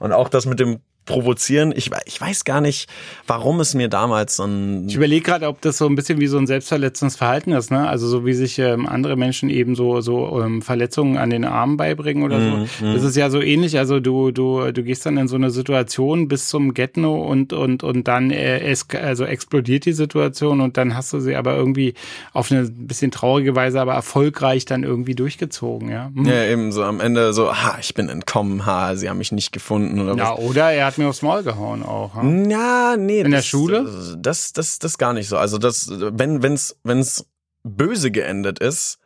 [0.00, 1.72] Und auch das mit dem provozieren.
[1.74, 2.90] Ich, ich weiß gar nicht,
[3.26, 4.88] warum es mir damals so ein.
[4.88, 7.88] Ich überlege gerade, ob das so ein bisschen wie so ein selbstverletzendes Verhalten ist, ne?
[7.88, 11.76] Also so wie sich ähm, andere Menschen eben so, so ähm, Verletzungen an den Armen
[11.76, 12.56] beibringen oder so.
[12.56, 12.94] Mm, mm.
[12.94, 13.78] Das ist ja so ähnlich.
[13.78, 17.82] Also du, du, du gehst dann in so eine Situation bis zum Getno und, und,
[17.82, 21.94] und dann äh, es, also explodiert die Situation und dann hast du sie aber irgendwie
[22.32, 26.10] auf eine bisschen traurige Weise, aber erfolgreich dann irgendwie durchgezogen, ja.
[26.14, 26.24] Hm.
[26.26, 29.52] Ja, eben so am Ende so, ha, ich bin entkommen, ha, sie haben mich nicht
[29.52, 30.38] gefunden oder ja, was.
[30.40, 32.14] oder er hat mir aufs Maul gehauen auch.
[32.20, 32.50] Hm?
[32.50, 33.20] Ja, nee.
[33.20, 33.88] In der Schule?
[34.18, 35.36] Das, das, das gar nicht so.
[35.36, 37.26] Also das, wenn, wenn's, wenn's
[37.62, 38.98] böse geendet ist,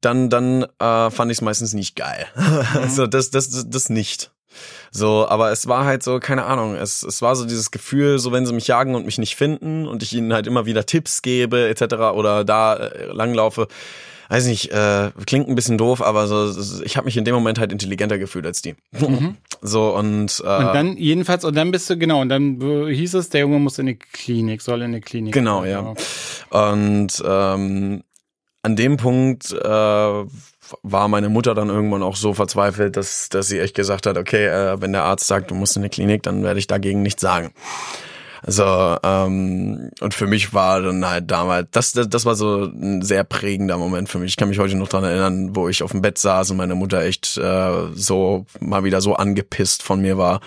[0.00, 2.26] dann, dann äh, fand ich es meistens nicht geil.
[2.36, 2.80] Mhm.
[2.80, 4.32] also das, das, das nicht.
[4.90, 8.32] So, aber es war halt so, keine Ahnung, es, es war so dieses Gefühl, so
[8.32, 11.22] wenn sie mich jagen und mich nicht finden und ich ihnen halt immer wieder Tipps
[11.22, 11.94] gebe, etc.
[12.14, 13.68] oder da äh, langlaufe,
[14.28, 17.58] weiß nicht, äh, klingt ein bisschen doof, aber so, ich habe mich in dem Moment
[17.58, 18.74] halt intelligenter gefühlt als die.
[18.92, 19.36] Mhm.
[19.60, 23.28] So und äh, und dann jedenfalls und dann bist du genau und dann hieß es,
[23.28, 25.34] der Junge muss in die Klinik, soll in die Klinik.
[25.34, 25.94] Genau, ja.
[26.50, 28.04] Und ähm,
[28.62, 30.24] an dem Punkt äh,
[30.82, 34.46] war meine Mutter dann irgendwann auch so verzweifelt, dass dass sie echt gesagt hat, okay,
[34.46, 37.20] äh, wenn der Arzt sagt, du musst in die Klinik, dann werde ich dagegen nichts
[37.20, 37.52] sagen.
[38.42, 43.02] Also, ähm, und für mich war dann halt damals, das, das, das war so ein
[43.02, 44.30] sehr prägender Moment für mich.
[44.30, 46.74] Ich kann mich heute noch dran erinnern, wo ich auf dem Bett saß und meine
[46.74, 50.40] Mutter echt äh, so mal wieder so angepisst von mir war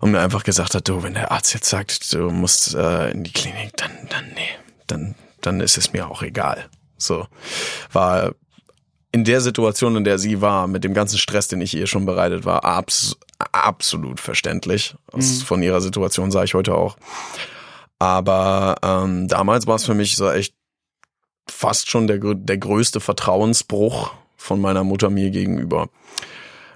[0.00, 3.24] und mir einfach gesagt hat, du, wenn der Arzt jetzt sagt, du musst äh, in
[3.24, 4.48] die Klinik, dann, dann, nee,
[4.86, 6.66] dann, dann ist es mir auch egal.
[6.96, 7.26] So,
[7.92, 8.32] war
[9.12, 12.06] in der Situation, in der sie war, mit dem ganzen Stress, den ich ihr schon
[12.06, 13.16] bereitet war, abs
[13.64, 14.94] absolut verständlich.
[15.14, 15.22] Mhm.
[15.22, 16.96] Von ihrer Situation sah ich heute auch.
[17.98, 20.54] Aber ähm, damals war es für mich so echt
[21.48, 25.88] fast schon der, der größte Vertrauensbruch von meiner Mutter mir gegenüber.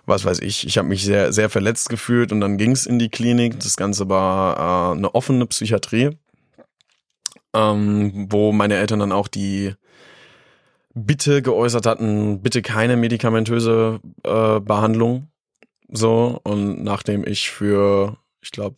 [0.07, 2.99] Was weiß ich, ich habe mich sehr, sehr verletzt gefühlt und dann ging es in
[2.99, 3.59] die Klinik.
[3.61, 6.11] Das Ganze war äh, eine offene Psychiatrie,
[7.55, 9.75] ähm, wo meine Eltern dann auch die
[10.97, 15.29] Bitte geäußert hatten, bitte keine medikamentöse äh, Behandlung.
[15.89, 18.77] So, und nachdem ich für, ich glaube,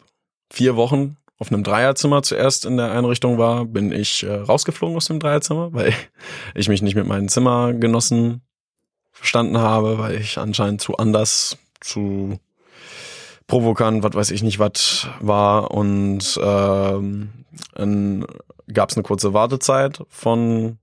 [0.51, 5.07] vier Wochen auf einem Dreierzimmer zuerst in der Einrichtung war, bin ich äh, rausgeflogen aus
[5.07, 5.95] dem Dreierzimmer, weil
[6.55, 8.43] ich mich nicht mit meinen Zimmergenossen
[9.13, 12.39] verstanden habe, weil ich anscheinend zu anders, zu
[13.47, 15.71] provokant, was weiß ich nicht, was war.
[15.71, 17.31] Und ähm,
[18.73, 20.79] gab es eine kurze Wartezeit von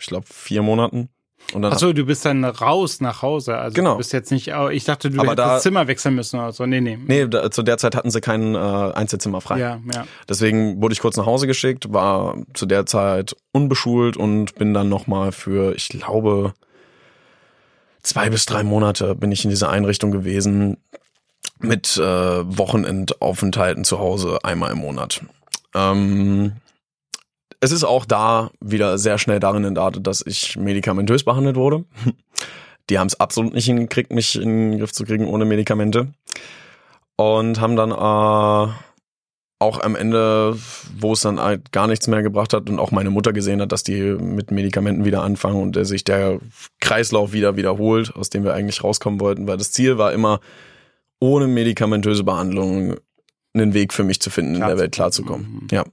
[0.00, 1.08] ich glaube, vier Monaten.
[1.54, 3.56] Und dann Achso, du bist dann raus nach Hause.
[3.56, 3.92] Also genau.
[3.92, 6.52] du bist jetzt nicht, ich dachte, du Aber hättest da, das Zimmer wechseln müssen oder
[6.52, 6.66] so.
[6.66, 6.98] Nee, nee.
[7.06, 9.58] Nee, da, zu der Zeit hatten sie kein äh, Einzelzimmer frei.
[9.58, 10.04] Ja, ja.
[10.28, 14.90] Deswegen wurde ich kurz nach Hause geschickt, war zu der Zeit unbeschult und bin dann
[14.90, 16.52] nochmal für, ich glaube,
[18.02, 20.76] zwei bis drei Monate bin ich in dieser Einrichtung gewesen
[21.60, 25.22] mit äh, Wochenendaufenthalten zu Hause einmal im Monat.
[25.74, 26.52] Ähm,
[27.60, 31.84] es ist auch da wieder sehr schnell darin entartet, dass ich medikamentös behandelt wurde.
[32.90, 36.08] Die haben es absolut nicht hingekriegt, mich in den Griff zu kriegen ohne Medikamente.
[37.16, 38.72] Und haben dann äh,
[39.58, 40.56] auch am Ende,
[40.98, 43.72] wo es dann halt gar nichts mehr gebracht hat und auch meine Mutter gesehen hat,
[43.72, 46.38] dass die mit Medikamenten wieder anfangen und sich der
[46.80, 50.40] Kreislauf wieder wiederholt, aus dem wir eigentlich rauskommen wollten, weil das Ziel war immer,
[51.20, 52.94] ohne medikamentöse Behandlung
[53.52, 55.66] einen Weg für mich zu finden, in der Welt klarzukommen.
[55.72, 55.84] Ja.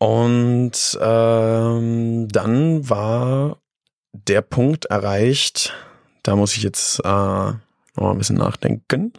[0.00, 3.58] Und ähm, dann war
[4.12, 5.74] der Punkt erreicht,
[6.22, 7.58] da muss ich jetzt äh, noch
[7.96, 9.12] ein bisschen nachdenken.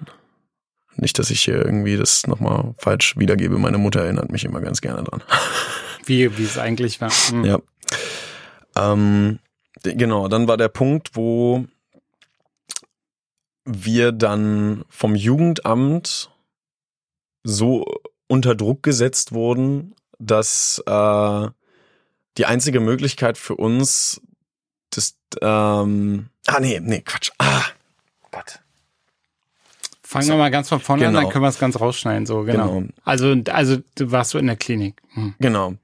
[0.95, 3.59] Nicht, dass ich hier irgendwie das nochmal falsch wiedergebe.
[3.59, 5.21] Meine Mutter erinnert mich immer ganz gerne dran.
[6.05, 7.11] Wie, wie es eigentlich war.
[7.31, 7.45] Mhm.
[7.45, 7.59] Ja.
[8.75, 9.37] Ähm,
[9.83, 11.65] genau, dann war der Punkt, wo
[13.65, 16.31] wir dann vom Jugendamt
[17.43, 17.85] so
[18.27, 21.47] unter Druck gesetzt wurden, dass äh,
[22.37, 24.21] die einzige Möglichkeit für uns
[24.89, 27.31] das ähm, ah nee, nee, Quatsch.
[27.37, 27.63] Ah,
[28.31, 28.59] Gott.
[30.03, 30.33] Fangen so.
[30.33, 31.19] wir mal ganz von vorne genau.
[31.19, 32.79] an, dann können wir es ganz rausschneiden, so, genau.
[32.79, 32.89] genau.
[33.05, 35.01] Also, also du warst so in der Klinik.
[35.13, 35.35] Hm.
[35.39, 35.75] Genau.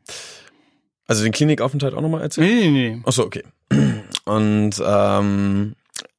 [1.08, 2.48] Also den Klinikaufenthalt auch nochmal erzählen?
[2.48, 3.02] Nee, nee, nee.
[3.06, 3.44] Achso, okay.
[4.26, 5.76] Und ähm,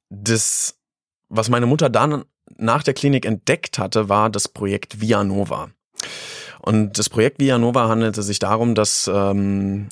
[0.08, 0.76] das,
[1.28, 2.24] was meine Mutter dann
[2.56, 5.68] nach der Klinik entdeckt hatte, war das Projekt Via Nova.
[6.60, 9.88] Und das Projekt Villanova handelte sich darum, dass ähm,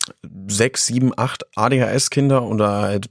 [0.49, 3.09] sechs, sieben, acht ADHS-Kinder oder halt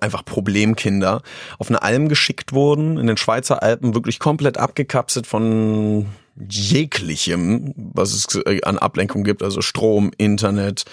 [0.00, 1.22] einfach Problemkinder
[1.58, 6.06] auf eine Alm geschickt wurden, in den Schweizer Alpen wirklich komplett abgekapselt von
[6.48, 10.84] jeglichem, was es äh, an Ablenkung gibt, also Strom, Internet,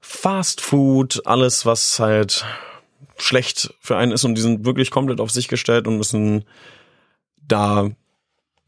[0.00, 2.46] Fast Food, alles, was halt
[3.18, 4.24] schlecht für einen ist.
[4.24, 6.44] Und die sind wirklich komplett auf sich gestellt und müssen
[7.46, 7.90] da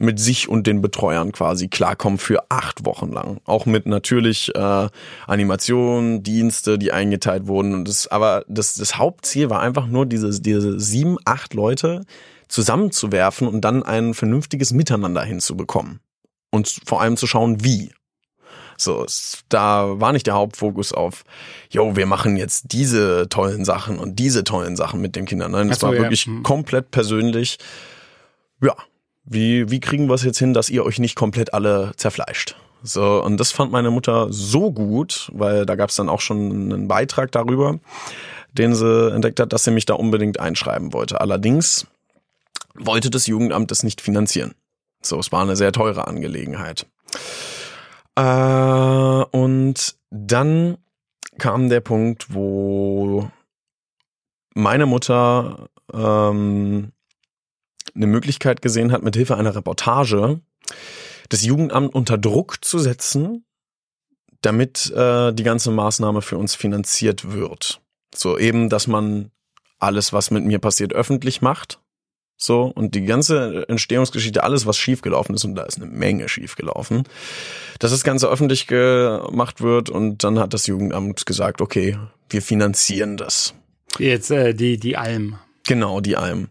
[0.01, 3.41] mit sich und den Betreuern quasi klarkommen für acht Wochen lang.
[3.45, 4.89] Auch mit natürlich äh,
[5.27, 7.75] Animationen, Dienste, die eingeteilt wurden.
[7.75, 12.05] Und das, aber das, das Hauptziel war einfach nur, diese, diese sieben, acht Leute
[12.49, 16.01] zusammenzuwerfen und dann ein vernünftiges Miteinander hinzubekommen.
[16.51, 17.93] Und vor allem zu schauen, wie.
[18.79, 19.05] So,
[19.51, 21.25] da war nicht der Hauptfokus auf,
[21.69, 25.53] yo, wir machen jetzt diese tollen Sachen und diese tollen Sachen mit den Kindern.
[25.53, 26.01] Nein, es so, war ja.
[26.01, 26.43] wirklich hm.
[26.43, 27.59] komplett persönlich.
[28.63, 28.75] Ja,
[29.25, 32.57] wie, wie kriegen wir es jetzt hin, dass ihr euch nicht komplett alle zerfleischt?
[32.83, 36.51] So, und das fand meine Mutter so gut, weil da gab es dann auch schon
[36.51, 37.79] einen Beitrag darüber,
[38.53, 41.21] den sie entdeckt hat, dass sie mich da unbedingt einschreiben wollte.
[41.21, 41.87] Allerdings
[42.75, 44.55] wollte das Jugendamt das nicht finanzieren.
[45.03, 46.87] So, es war eine sehr teure Angelegenheit.
[48.17, 50.79] Äh, und dann
[51.39, 53.31] kam der Punkt, wo
[54.55, 56.93] meine Mutter ähm,
[58.01, 60.41] eine Möglichkeit gesehen hat, mit Hilfe einer Reportage
[61.29, 63.45] das Jugendamt unter Druck zu setzen,
[64.43, 67.81] damit äh, die ganze Maßnahme für uns finanziert wird.
[68.15, 69.31] So eben, dass man
[69.79, 71.79] alles, was mit mir passiert, öffentlich macht.
[72.37, 77.05] So, und die ganze Entstehungsgeschichte, alles, was schiefgelaufen ist, und da ist eine Menge schiefgelaufen,
[77.79, 81.99] dass das Ganze öffentlich gemacht wird und dann hat das Jugendamt gesagt, okay,
[82.31, 83.55] wir finanzieren das.
[83.99, 85.39] Jetzt äh, die, die Alm.
[85.67, 86.49] Genau, die Alm.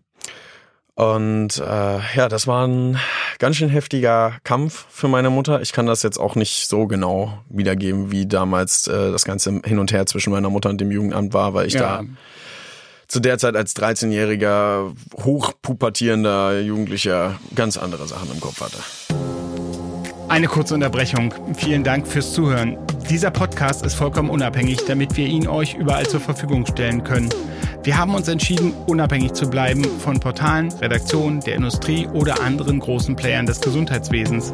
[1.00, 3.00] Und äh, ja, das war ein
[3.38, 5.62] ganz schön heftiger Kampf für meine Mutter.
[5.62, 9.80] Ich kann das jetzt auch nicht so genau wiedergeben, wie damals äh, das Ganze hin
[9.80, 12.02] und her zwischen meiner Mutter und dem Jugendamt war, weil ich ja.
[12.02, 12.04] da
[13.08, 19.09] zu der Zeit als 13-jähriger, hochpubertierender Jugendlicher ganz andere Sachen im Kopf hatte.
[20.30, 21.34] Eine kurze Unterbrechung.
[21.56, 22.78] Vielen Dank fürs Zuhören.
[23.10, 27.30] Dieser Podcast ist vollkommen unabhängig, damit wir ihn euch überall zur Verfügung stellen können.
[27.82, 33.16] Wir haben uns entschieden, unabhängig zu bleiben von Portalen, Redaktionen, der Industrie oder anderen großen
[33.16, 34.54] Playern des Gesundheitswesens.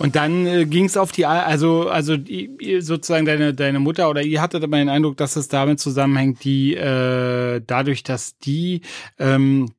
[0.00, 4.22] Und dann äh, ging es auf die, also also die, sozusagen deine deine Mutter oder
[4.22, 8.80] ihr hattet aber den Eindruck, dass es damit zusammenhängt, die äh, dadurch, dass die
[9.18, 9.72] ähm,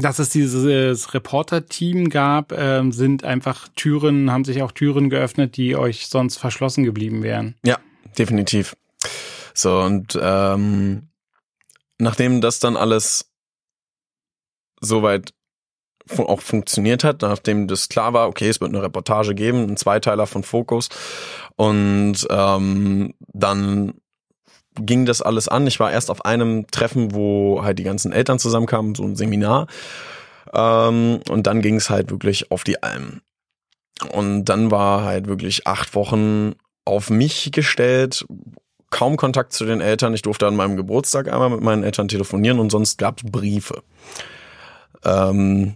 [0.00, 5.76] dass es dieses Reporter-Team gab, ähm, sind einfach Türen, haben sich auch Türen geöffnet, die
[5.76, 7.54] euch sonst verschlossen geblieben wären.
[7.64, 7.78] Ja,
[8.18, 8.76] definitiv.
[9.54, 11.08] So, und ähm,
[11.96, 13.32] nachdem das dann alles
[14.80, 15.32] soweit
[16.18, 20.26] auch funktioniert hat, nachdem das klar war, okay, es wird eine Reportage geben, ein Zweiteiler
[20.26, 20.88] von Fokus
[21.56, 23.94] und ähm, dann
[24.80, 25.66] ging das alles an.
[25.66, 29.66] Ich war erst auf einem Treffen, wo halt die ganzen Eltern zusammenkamen, so ein Seminar.
[30.52, 33.20] Ähm, und dann ging es halt wirklich auf die Alm.
[34.12, 38.24] Und dann war halt wirklich acht Wochen auf mich gestellt,
[38.90, 40.14] kaum Kontakt zu den Eltern.
[40.14, 43.82] Ich durfte an meinem Geburtstag einmal mit meinen Eltern telefonieren und sonst gab es Briefe.
[45.04, 45.74] Ähm,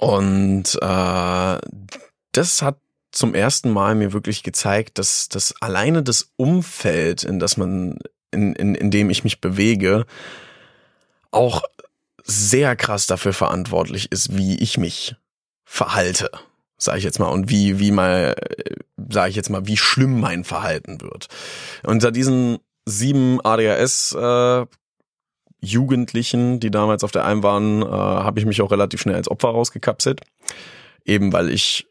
[0.00, 1.58] und äh,
[2.32, 2.78] das hat
[3.12, 7.98] zum ersten Mal mir wirklich gezeigt, dass das alleine das Umfeld, in das man,
[8.30, 10.06] in, in, in dem ich mich bewege,
[11.32, 11.62] auch
[12.24, 15.16] sehr krass dafür verantwortlich ist, wie ich mich
[15.66, 16.30] verhalte,
[16.78, 18.34] sage ich jetzt mal, und wie, wie mal,
[19.10, 21.26] sage ich jetzt mal, wie schlimm mein Verhalten wird.
[21.82, 24.64] Unter diesen sieben ADHS äh,
[25.60, 29.30] Jugendlichen, die damals auf der Alm waren, äh, habe ich mich auch relativ schnell als
[29.30, 30.20] Opfer rausgekapselt.
[31.04, 31.86] Eben weil ich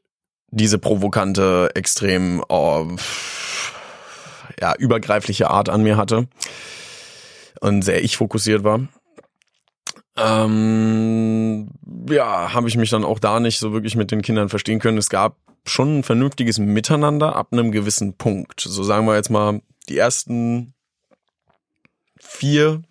[0.52, 2.88] diese provokante, extrem oh,
[4.60, 6.28] ja, übergreifliche Art an mir hatte
[7.62, 8.88] und sehr ich fokussiert war.
[10.18, 11.70] Ähm,
[12.10, 14.98] ja, habe ich mich dann auch da nicht so wirklich mit den Kindern verstehen können.
[14.98, 18.62] Es gab schon ein vernünftiges Miteinander ab einem gewissen Punkt.
[18.62, 20.74] So sagen wir jetzt mal, die ersten
[22.20, 22.82] vier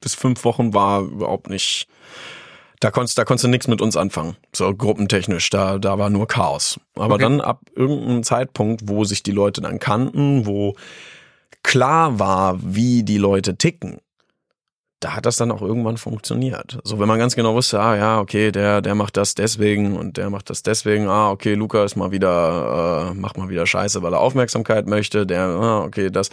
[0.00, 1.88] bis fünf Wochen war überhaupt nicht
[2.80, 4.36] da konntest, da konntest du nichts mit uns anfangen.
[4.54, 6.78] So gruppentechnisch, da, da war nur Chaos.
[6.94, 7.24] Aber okay.
[7.24, 10.76] dann ab irgendeinem Zeitpunkt, wo sich die Leute dann kannten, wo
[11.62, 13.98] klar war, wie die Leute ticken,
[15.00, 16.78] da hat das dann auch irgendwann funktioniert.
[16.82, 20.16] So, wenn man ganz genau wusste, ah ja, okay, der, der macht das deswegen und
[20.16, 24.02] der macht das deswegen, ah, okay, Luca ist mal wieder, äh, macht mal wieder Scheiße,
[24.02, 26.30] weil er Aufmerksamkeit möchte, der, ah, okay, das.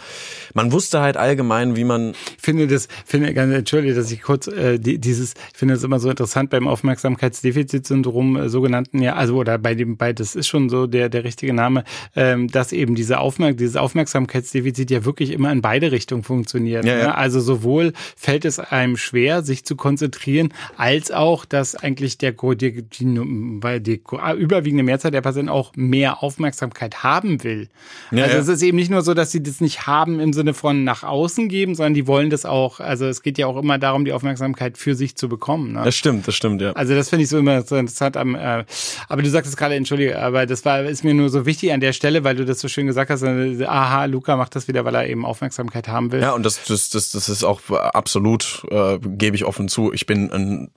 [0.52, 2.10] Man wusste halt allgemein, wie man.
[2.36, 5.84] Ich finde das, finde, ganz entschuldige, dass ich kurz äh, die, dieses, ich finde das
[5.84, 10.48] immer so interessant beim Aufmerksamkeitsdefizitsyndrom äh, sogenannten, ja, also oder bei dem, bei, das ist
[10.48, 11.84] schon so der, der richtige Name,
[12.16, 16.84] ähm, dass eben diese Aufmerk dieses Aufmerksamkeitsdefizit ja wirklich immer in beide Richtungen funktioniert.
[16.84, 17.00] Ja, ne?
[17.02, 17.14] ja.
[17.14, 22.82] Also sowohl fällt es einem schwer, sich zu konzentrieren, als auch, dass eigentlich der die,
[22.82, 23.20] die,
[23.62, 24.02] weil die
[24.38, 27.68] überwiegende Mehrzahl der Patienten auch mehr Aufmerksamkeit haben will.
[28.10, 28.42] Ja, also ja.
[28.42, 31.02] es ist eben nicht nur so, dass sie das nicht haben im Sinne von nach
[31.02, 32.80] außen geben, sondern die wollen das auch.
[32.80, 35.72] Also es geht ja auch immer darum, die Aufmerksamkeit für sich zu bekommen.
[35.72, 35.82] Ne?
[35.84, 36.72] Das stimmt, das stimmt, ja.
[36.72, 38.64] Also das finde ich so immer so interessant am, äh,
[39.08, 41.80] aber du sagst es gerade, entschuldige, aber das war, ist mir nur so wichtig an
[41.80, 44.84] der Stelle, weil du das so schön gesagt hast, äh, aha, Luca macht das wieder,
[44.84, 46.20] weil er eben Aufmerksamkeit haben will.
[46.20, 49.92] Ja, und das, das, das, das ist auch absolut, äh, gebe ich offen zu.
[49.92, 50.70] Ich bin ein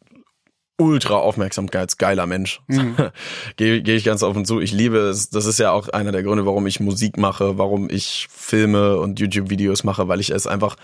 [0.80, 2.62] ultra aufmerksamkeitsgeiler Mensch.
[2.68, 2.96] Mhm.
[3.58, 4.60] Gehe geh ich ganz offen zu.
[4.60, 5.30] Ich liebe es.
[5.30, 9.20] Das ist ja auch einer der Gründe, warum ich Musik mache, warum ich Filme und
[9.20, 10.78] YouTube-Videos mache, weil ich es einfach,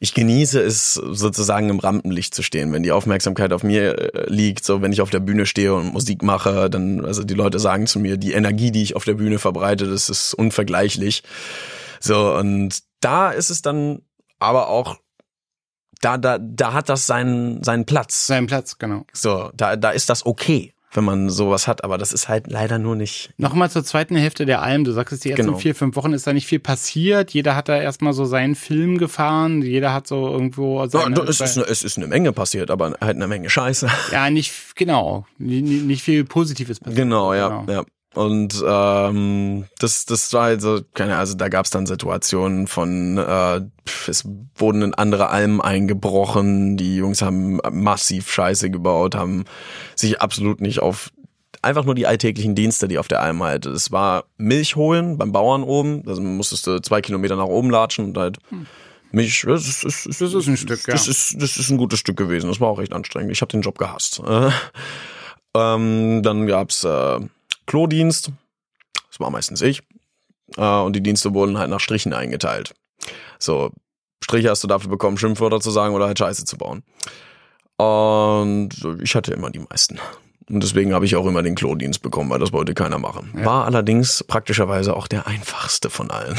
[0.00, 4.64] ich genieße es sozusagen im Rampenlicht zu stehen, wenn die Aufmerksamkeit auf mir äh, liegt,
[4.64, 7.86] so wenn ich auf der Bühne stehe und Musik mache, dann, also die Leute sagen
[7.86, 11.22] zu mir, die Energie, die ich auf der Bühne verbreite, das ist unvergleichlich.
[12.00, 14.02] So, und da ist es dann
[14.40, 14.98] aber auch
[16.00, 18.26] da, da, da hat das seinen, seinen Platz.
[18.26, 19.04] Sein Platz, genau.
[19.12, 22.78] So, da, da ist das okay, wenn man sowas hat, aber das ist halt leider
[22.78, 23.30] nur nicht.
[23.36, 24.84] Nochmal zur zweiten Hälfte der Alm.
[24.84, 25.58] Du sagtest, die ersten Genau.
[25.58, 27.32] vier, fünf Wochen ist da nicht viel passiert.
[27.32, 29.60] Jeder hat da erstmal so seinen Film gefahren.
[29.60, 33.16] Jeder hat so irgendwo Ja, seine, es, ist, es ist eine Menge passiert, aber halt
[33.16, 33.88] eine Menge Scheiße.
[34.12, 35.26] ja, nicht, genau.
[35.36, 36.96] Nicht, nicht viel Positives passiert.
[36.96, 37.84] Genau, ja, ja.
[38.18, 42.66] Und ähm, das, das war halt so, keine Ahnung, also da gab es dann Situationen
[42.66, 43.60] von, äh,
[44.08, 49.44] es wurden in andere Almen eingebrochen, die Jungs haben massiv Scheiße gebaut, haben
[49.94, 51.12] sich absolut nicht auf
[51.62, 53.66] einfach nur die alltäglichen Dienste, die auf der Alm halt.
[53.66, 58.06] Es war Milch holen beim Bauern oben, also musstest du zwei Kilometer nach oben latschen
[58.06, 58.38] und halt
[59.12, 60.92] Milch, das ist, ist, ist, Das ist ein Stück, ja.
[60.92, 62.48] das ist, das ist ein gutes Stück gewesen.
[62.48, 63.30] Das war auch echt anstrengend.
[63.30, 64.20] Ich habe den Job gehasst.
[64.26, 64.50] Äh,
[65.56, 67.20] ähm, dann gab's äh,
[67.68, 68.32] Klodienst.
[69.08, 69.82] Das war meistens ich.
[70.56, 72.74] Äh, und die Dienste wurden halt nach Strichen eingeteilt.
[73.38, 73.70] So,
[74.24, 76.82] Striche hast du dafür bekommen, Schimpfwörter zu sagen oder halt Scheiße zu bauen.
[77.76, 80.00] Und ich hatte immer die meisten.
[80.50, 83.30] Und deswegen habe ich auch immer den Klodienst bekommen, weil das wollte keiner machen.
[83.34, 86.36] War allerdings praktischerweise auch der einfachste von allen.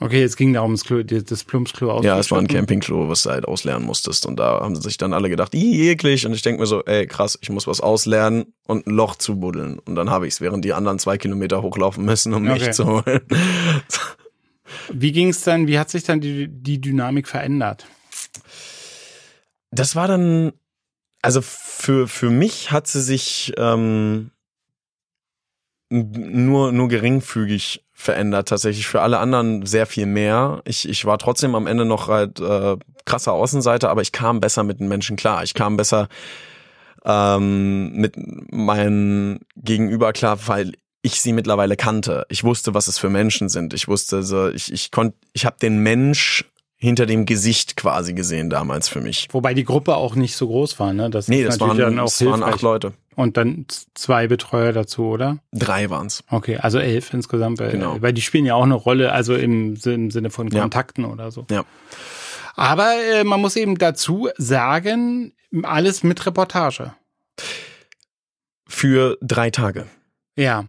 [0.00, 2.04] Okay, es ging darum, das, Klo, das Plumpsklo aus.
[2.04, 4.26] Ja, es war ein Campingklo, was du halt auslernen musstest.
[4.26, 6.26] Und da haben sich dann alle gedacht, "Ih, eklig.
[6.26, 9.78] Und ich denke mir so, ey, krass, ich muss was auslernen und ein Loch zubuddeln.
[9.78, 12.72] Und dann habe ich's, während die anderen zwei Kilometer hochlaufen müssen, um mich Okay.
[12.72, 13.20] zu holen.
[14.92, 17.86] Wie ging es dann, wie hat sich dann die, die Dynamik verändert?
[19.70, 20.52] Das war dann,
[21.22, 24.32] also für, für mich hat sie sich ähm,
[25.88, 28.86] nur, nur geringfügig verändert, tatsächlich.
[28.86, 30.62] Für alle anderen sehr viel mehr.
[30.64, 34.64] Ich, ich war trotzdem am Ende noch halt äh, krasser Außenseiter, aber ich kam besser
[34.64, 35.44] mit den Menschen klar.
[35.44, 36.08] Ich kam besser
[37.04, 42.26] ähm, mit meinen Gegenüber klar, weil ich sie mittlerweile kannte.
[42.28, 43.74] Ich wusste, was es für Menschen sind.
[43.74, 46.44] Ich wusste so, ich, ich konnte, ich habe den Mensch
[46.82, 49.28] hinter dem Gesicht quasi gesehen damals für mich.
[49.30, 51.10] Wobei die Gruppe auch nicht so groß war, ne?
[51.10, 52.92] Das Nee, ist das waren, dann auch das waren acht Leute.
[53.14, 55.38] Und dann zwei Betreuer dazu, oder?
[55.52, 56.24] Drei waren's.
[56.28, 57.60] Okay, also elf insgesamt.
[57.60, 58.02] Weil, Genau.
[58.02, 60.62] weil die spielen ja auch eine Rolle, also im, im Sinne von Ja.
[60.62, 61.46] Kontakten oder so.
[61.52, 61.62] Ja.
[62.56, 66.94] Aber äh, man muss eben dazu sagen, alles mit Reportage.
[68.66, 69.86] Für drei Tage.
[70.36, 70.64] Ja.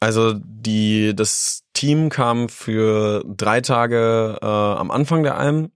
[0.00, 5.70] Also die, das Team kam für drei Tage äh, am Anfang der Alm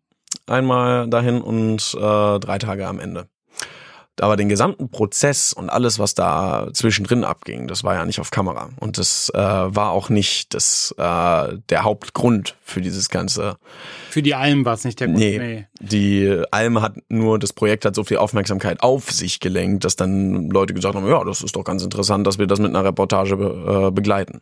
[0.46, 3.26] einmal dahin und äh, drei Tage am Ende.
[4.18, 8.30] Aber den gesamten Prozess und alles, was da zwischendrin abging, das war ja nicht auf
[8.30, 8.70] Kamera.
[8.80, 13.58] Und das äh, war auch nicht das, äh, der Hauptgrund für dieses ganze
[14.08, 15.20] Für die Alm war es nicht der Grund.
[15.20, 19.94] Nee, die Alm hat nur, das Projekt hat so viel Aufmerksamkeit auf sich gelenkt, dass
[19.94, 22.84] dann Leute gesagt haben, ja, das ist doch ganz interessant, dass wir das mit einer
[22.84, 24.40] Reportage be äh, begleiten.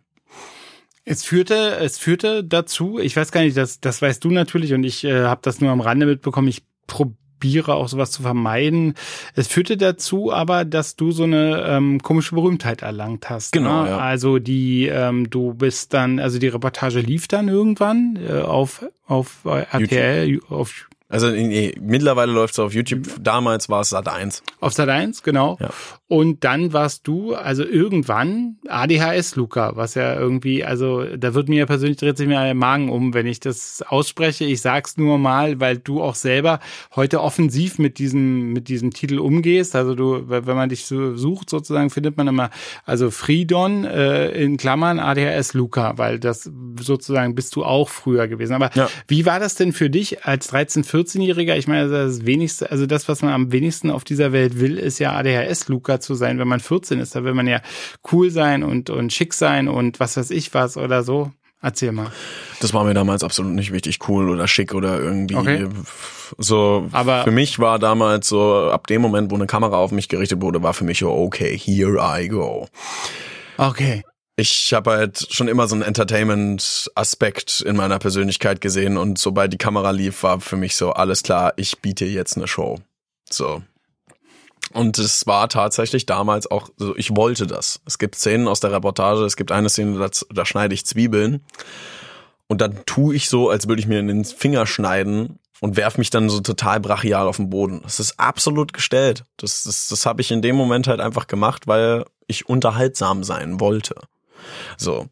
[1.09, 4.83] Es führte, es führte dazu, ich weiß gar nicht, das, das weißt du natürlich und
[4.83, 8.95] ich äh, habe das nur am Rande mitbekommen, ich probiere auch sowas zu vermeiden.
[9.37, 13.53] Es führte dazu aber, dass du so eine ähm, komische Berühmtheit erlangt hast.
[13.53, 13.91] Genau, ne?
[13.91, 13.99] ja.
[13.99, 19.45] Also die, ähm, du bist dann, also die Reportage lief dann irgendwann äh, auf, auf
[19.45, 23.07] äh, RTL, auf Also nee, mittlerweile läuft es auf YouTube.
[23.21, 24.43] Damals war es Sat 1.
[24.61, 25.57] Auf Sat 1, genau.
[25.61, 25.71] Ja.
[26.09, 31.67] Und dann warst du, also irgendwann ADHS Luca, was ja irgendwie, also da wird mir
[31.67, 34.45] persönlich dreht sich mir der Magen um, wenn ich das ausspreche.
[34.45, 36.61] Ich sag's nur mal, weil du auch selber
[36.95, 39.75] heute offensiv mit diesem mit diesem Titel umgehst.
[39.77, 42.51] Also du, wenn man dich so sucht sozusagen, findet man immer
[42.85, 46.51] also Fridon äh, in Klammern ADHS Luca, weil das
[46.81, 48.55] sozusagen bist du auch früher gewesen.
[48.55, 48.89] Aber Ja.
[49.09, 51.57] wie war das denn für dich als 13, 14-Jähriger?
[51.57, 54.99] Ich meine, das wenigste, also das, was man am wenigsten auf dieser Welt will, ist
[54.99, 57.15] ja ADHS-Luca zu sein, wenn man 14 ist.
[57.15, 57.61] Da will man ja
[58.13, 61.33] cool sein und, und schick sein und was weiß ich was oder so.
[61.63, 62.13] Erzähl mal.
[62.61, 65.67] Das war mir damals absolut nicht wichtig, cool oder schick oder irgendwie Okay.
[66.39, 66.87] so.
[66.93, 70.43] Aber- für mich war damals so, ab dem Moment, wo eine Kamera auf mich gerichtet
[70.43, 72.69] wurde, war für mich so, okay, here I go.
[73.59, 74.05] Okay.
[74.39, 79.59] Ich habe halt schon immer so einen Entertainment-Aspekt in meiner Persönlichkeit gesehen und sobald die
[79.59, 82.79] Kamera lief, war für mich so, alles klar, ich biete jetzt eine Show.
[83.31, 83.63] So.
[84.73, 87.81] Und es war tatsächlich damals auch, so, ich wollte das.
[87.87, 91.43] Es gibt Szenen aus der Reportage, es gibt eine Szene, da, da schneide ich Zwiebeln
[92.47, 95.97] und dann tue ich so, als würde ich mir in den Finger schneiden und werf
[95.97, 97.81] mich dann so total brachial auf den Boden.
[97.83, 99.25] Das ist absolut gestellt.
[99.39, 103.61] Das, das, das habe ich in dem Moment halt einfach gemacht, weil ich unterhaltsam sein
[103.61, 103.95] wollte.
[104.77, 105.07] So.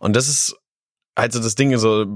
[0.00, 0.56] Und das ist
[1.14, 2.06] also das Ding so,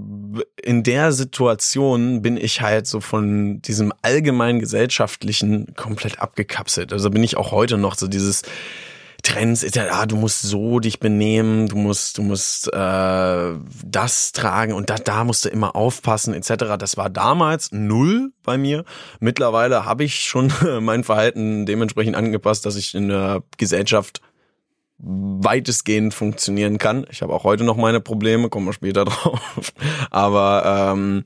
[0.62, 6.93] in der Situation bin ich halt so von diesem allgemein gesellschaftlichen komplett abgekapselt.
[6.93, 8.43] Also bin ich auch heute noch so dieses
[9.23, 13.53] Trends, ah, du musst so dich benehmen, du musst, du musst äh,
[13.85, 16.77] das tragen und da, da musst du immer aufpassen, etc.
[16.79, 18.85] Das war damals null bei mir.
[19.19, 24.21] Mittlerweile habe ich schon mein Verhalten dementsprechend angepasst, dass ich in der Gesellschaft
[24.99, 27.07] weitestgehend funktionieren kann.
[27.11, 29.72] Ich habe auch heute noch meine Probleme, kommen wir später drauf.
[30.11, 31.24] Aber ähm,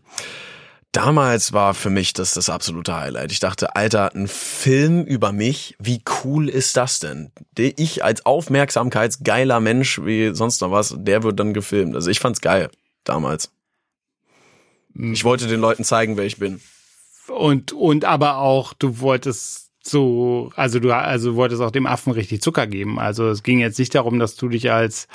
[0.93, 3.33] damals war für mich das das absolute Highlight.
[3.33, 7.31] Ich dachte, Alter, ein Film über mich, wie cool ist das denn?
[7.57, 11.95] Ich als aufmerksamkeitsgeiler Mensch wie sonst noch was, der wird dann gefilmt.
[11.95, 12.71] Also ich fand's geil
[13.05, 13.53] damals.
[14.95, 16.61] Ich wollte den Leuten zeigen, wer ich bin.
[17.29, 22.41] Und, und aber auch, du wolltest so, also du also wolltest auch dem Affen richtig
[22.43, 22.99] Zucker geben.
[22.99, 25.09] Also es ging jetzt nicht darum, dass du dich als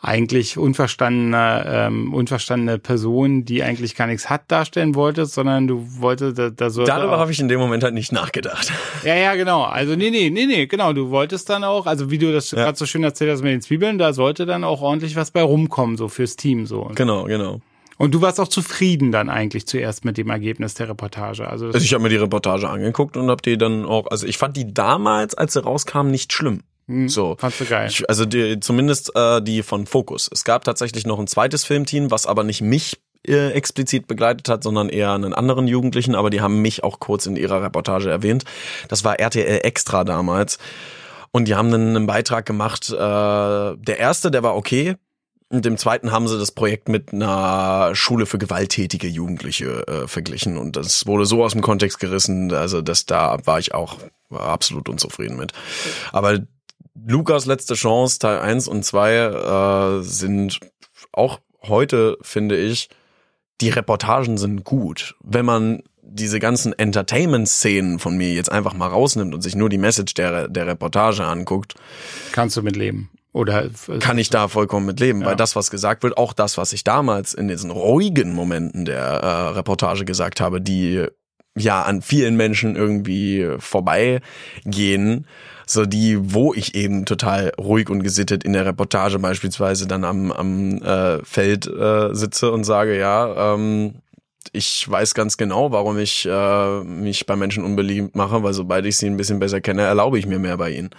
[0.00, 6.38] eigentlich unverstandene, ähm, unverstandene Person, die eigentlich gar nichts hat, darstellen wolltest, sondern du wolltest,
[6.38, 8.72] da, da sollte Darüber habe ich in dem Moment halt nicht nachgedacht.
[9.04, 9.62] Ja, ja, genau.
[9.62, 10.92] Also nee, nee, nee, nee, genau.
[10.92, 13.62] Du wolltest dann auch, also wie du das gerade so schön erzählt hast mit den
[13.62, 16.90] Zwiebeln, da sollte dann auch ordentlich was bei rumkommen, so fürs Team so.
[16.94, 17.60] Genau, genau.
[18.00, 21.46] Und du warst auch zufrieden dann eigentlich zuerst mit dem Ergebnis der Reportage.
[21.46, 24.38] Also Also ich habe mir die Reportage angeguckt und habe die dann auch, also ich
[24.38, 26.62] fand die damals, als sie rauskam, nicht schlimm.
[27.08, 27.36] So.
[27.38, 27.88] fandst du geil.
[27.90, 30.30] Ich, also die, zumindest äh, die von Focus.
[30.32, 34.62] Es gab tatsächlich noch ein zweites Filmteam, was aber nicht mich äh, explizit begleitet hat,
[34.62, 38.46] sondern eher einen anderen Jugendlichen, aber die haben mich auch kurz in ihrer Reportage erwähnt.
[38.88, 40.58] Das war RTL Extra damals.
[41.32, 42.88] Und die haben einen, einen Beitrag gemacht.
[42.88, 44.96] Äh, der erste, der war okay.
[45.52, 50.56] Und im zweiten haben sie das Projekt mit einer Schule für gewalttätige Jugendliche äh, verglichen.
[50.56, 53.98] Und das wurde so aus dem Kontext gerissen, also das da war ich auch
[54.30, 55.52] absolut unzufrieden mit.
[56.12, 56.38] Aber
[56.94, 60.60] Lukas letzte Chance, Teil 1 und 2 äh, sind
[61.12, 62.88] auch heute, finde ich,
[63.60, 65.16] die Reportagen sind gut.
[65.20, 69.78] Wenn man diese ganzen Entertainment-Szenen von mir jetzt einfach mal rausnimmt und sich nur die
[69.78, 71.74] Message der, der Reportage anguckt,
[72.32, 73.10] Kannst du mitleben.
[73.32, 73.68] Oder
[74.00, 76.82] kann ich da vollkommen mit leben, weil das, was gesagt wird, auch das, was ich
[76.82, 81.06] damals in diesen ruhigen Momenten der äh, Reportage gesagt habe, die
[81.56, 85.26] ja an vielen Menschen irgendwie vorbeigehen,
[85.66, 90.32] so die, wo ich eben total ruhig und gesittet in der Reportage beispielsweise dann am,
[90.32, 93.94] am äh, Feld äh, sitze und sage, ja, ähm,
[94.52, 98.96] ich weiß ganz genau, warum ich äh, mich bei Menschen unbeliebt mache, weil sobald ich
[98.96, 100.90] sie ein bisschen besser kenne, erlaube ich mir mehr bei ihnen.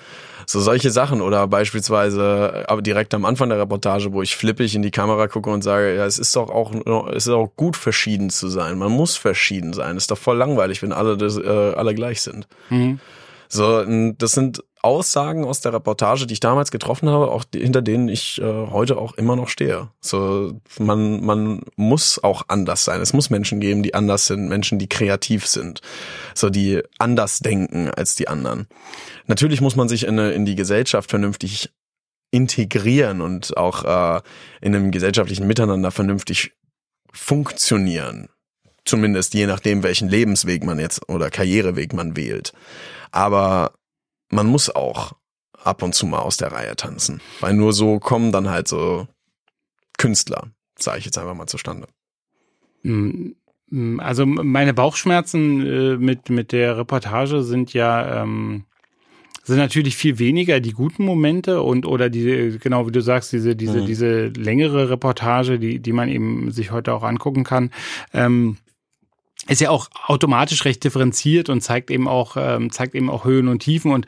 [0.45, 4.81] So solche Sachen oder beispielsweise aber direkt am Anfang der Reportage, wo ich flippig in
[4.81, 6.73] die Kamera gucke und sage, ja, es ist doch auch
[7.13, 8.77] es ist auch gut verschieden zu sein.
[8.77, 9.97] Man muss verschieden sein.
[9.97, 12.47] Es ist doch voll langweilig, wenn alle das, äh, alle gleich sind.
[13.49, 17.59] So, und das sind Aussagen aus der Reportage, die ich damals getroffen habe, auch die,
[17.59, 19.89] hinter denen ich äh, heute auch immer noch stehe.
[19.99, 22.99] So, man, man muss auch anders sein.
[23.01, 25.81] Es muss Menschen geben, die anders sind, Menschen, die kreativ sind,
[26.33, 28.67] so die anders denken als die anderen.
[29.27, 31.69] Natürlich muss man sich in, in die Gesellschaft vernünftig
[32.31, 34.21] integrieren und auch äh,
[34.61, 36.53] in einem gesellschaftlichen Miteinander vernünftig
[37.11, 38.29] funktionieren.
[38.85, 42.53] Zumindest je nachdem, welchen Lebensweg man jetzt oder Karriereweg man wählt.
[43.11, 43.73] Aber
[44.31, 45.13] man muss auch
[45.63, 47.21] ab und zu mal aus der Reihe tanzen.
[47.39, 49.07] Weil nur so kommen dann halt so
[49.97, 51.87] Künstler, sage ich jetzt einfach mal zustande.
[52.81, 53.35] Hm,
[53.99, 58.65] Also meine Bauchschmerzen äh, mit, mit der Reportage sind ja ähm,
[59.43, 63.55] sind natürlich viel weniger die guten Momente und oder die, genau wie du sagst, diese,
[63.55, 63.85] diese, mhm.
[63.85, 67.71] diese längere Reportage, die, die man eben sich heute auch angucken kann.
[68.13, 68.57] Ähm,
[69.47, 73.47] ist ja auch automatisch recht differenziert und zeigt eben auch ähm, zeigt eben auch Höhen
[73.47, 73.91] und Tiefen.
[73.91, 74.05] Und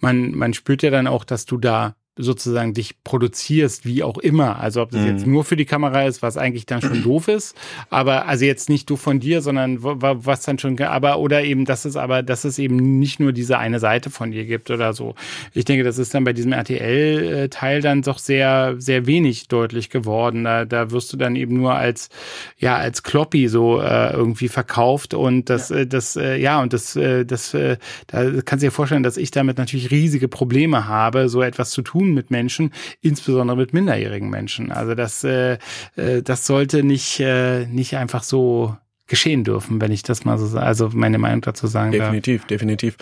[0.00, 4.60] man man spürt ja dann auch, dass du da sozusagen dich produzierst, wie auch immer.
[4.60, 5.06] Also ob das mhm.
[5.06, 7.56] jetzt nur für die Kamera ist, was eigentlich dann schon doof ist,
[7.88, 11.86] aber also jetzt nicht du von dir, sondern was dann schon, aber oder eben, dass
[11.86, 15.14] es aber, dass es eben nicht nur diese eine Seite von dir gibt oder so.
[15.54, 20.44] Ich denke, das ist dann bei diesem RTL-Teil dann doch sehr, sehr wenig deutlich geworden.
[20.44, 22.10] Da, da wirst du dann eben nur als,
[22.58, 25.76] ja, als Kloppy so äh, irgendwie verkauft und das, ja.
[25.76, 29.16] Äh, das, äh, ja, und das, äh, das, äh, da kannst du dir vorstellen, dass
[29.16, 33.72] ich damit natürlich riesige Probleme habe, so etwas zu tun tun mit Menschen, insbesondere mit
[33.72, 34.72] minderjährigen Menschen.
[34.72, 35.58] Also das, äh,
[35.96, 38.76] äh, das sollte nicht, äh, nicht einfach so
[39.06, 42.48] geschehen dürfen, wenn ich das mal so, also meine Meinung dazu sagen definitiv, darf.
[42.48, 42.96] Definitiv,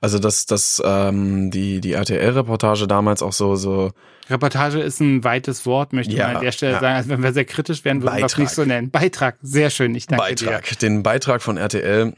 [0.00, 3.92] Also dass das ähm, die die RTL-Reportage damals auch so so
[4.28, 6.80] Reportage ist ein weites Wort, möchte ja, man an der Stelle ja.
[6.80, 6.96] sagen.
[6.96, 8.90] Also wenn wir sehr kritisch wären, würden wir es nicht so nennen.
[8.90, 10.68] Beitrag, sehr schön, ich danke Beitrag.
[10.68, 10.76] dir.
[10.76, 12.14] Den Beitrag von RTL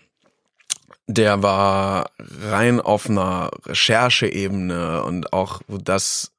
[1.06, 6.32] der war rein auf einer Rechercheebene und auch wo das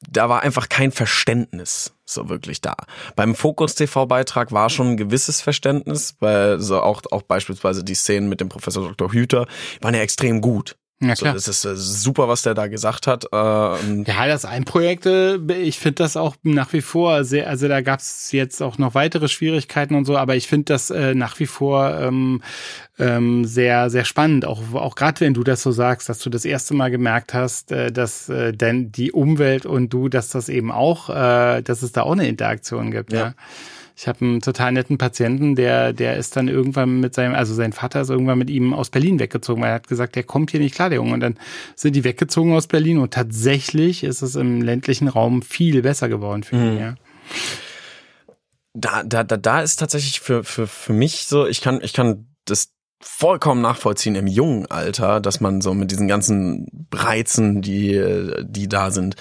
[0.00, 2.76] da war einfach kein Verständnis so wirklich da.
[3.16, 7.94] Beim Fokus TV Beitrag war schon ein gewisses Verständnis, weil so auch auch beispielsweise die
[7.94, 9.12] Szenen mit dem Professor Dr.
[9.12, 9.46] Hüter
[9.80, 10.76] waren ja extrem gut.
[11.00, 11.32] Ja, klar.
[11.32, 13.26] So, das ist äh, super, was der da gesagt hat.
[13.32, 18.00] Ähm ja, das Einprojekte, ich finde das auch nach wie vor sehr, also da gab
[18.00, 21.46] es jetzt auch noch weitere Schwierigkeiten und so, aber ich finde das äh, nach wie
[21.46, 22.42] vor ähm,
[22.98, 24.44] ähm, sehr, sehr spannend.
[24.44, 27.70] Auch, auch gerade wenn du das so sagst, dass du das erste Mal gemerkt hast,
[27.70, 31.92] äh, dass äh, denn die Umwelt und du, dass das eben auch, äh, dass es
[31.92, 33.12] da auch eine Interaktion gibt.
[33.12, 33.18] ja.
[33.18, 33.34] ja.
[34.00, 37.72] Ich habe einen total netten Patienten, der, der ist dann irgendwann mit seinem, also sein
[37.72, 40.60] Vater ist irgendwann mit ihm aus Berlin weggezogen, weil er hat gesagt, der kommt hier
[40.60, 41.14] nicht klar, der Junge.
[41.14, 41.36] Und dann
[41.74, 46.44] sind die weggezogen aus Berlin und tatsächlich ist es im ländlichen Raum viel besser geworden
[46.44, 46.78] für ihn, mhm.
[46.78, 46.94] ja.
[48.72, 52.28] Da, da, da, da ist tatsächlich für, für, für mich so, ich kann, ich kann
[52.44, 52.70] das
[53.00, 58.00] vollkommen nachvollziehen im jungen Alter, dass man so mit diesen ganzen Reizen, die,
[58.42, 59.16] die da sind,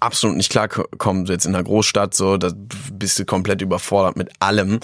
[0.00, 2.52] absolut nicht klarkommen, jetzt in der Großstadt, so, da
[2.92, 4.80] bist du komplett überfordert mit allem.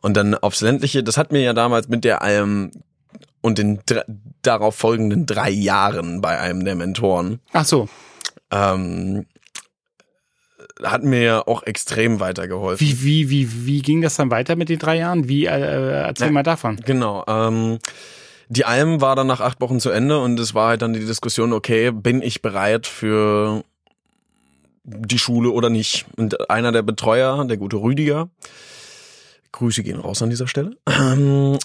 [0.00, 2.72] Und dann aufs ländliche, das hat mir ja damals mit der Alm
[3.40, 3.80] und den
[4.42, 7.40] darauf folgenden drei Jahren bei einem der Mentoren.
[7.52, 7.88] Ach so.
[8.50, 9.26] Ähm,
[10.82, 12.86] hat mir auch extrem weitergeholfen.
[12.86, 15.28] Wie, wie, wie, wie ging das dann weiter mit den drei Jahren?
[15.28, 16.76] Wie, äh, erzähl ja, mal davon.
[16.84, 17.24] Genau.
[17.26, 17.78] Ähm,
[18.48, 21.04] die Alm war dann nach acht Wochen zu Ende und es war halt dann die
[21.04, 23.64] Diskussion, okay, bin ich bereit für
[24.84, 26.06] die Schule oder nicht.
[26.16, 28.28] Und einer der Betreuer, der gute Rüdiger,
[29.52, 31.58] Grüße gehen raus an dieser Stelle, ähm,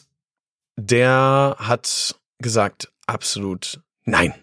[0.78, 4.34] der hat gesagt, absolut nein.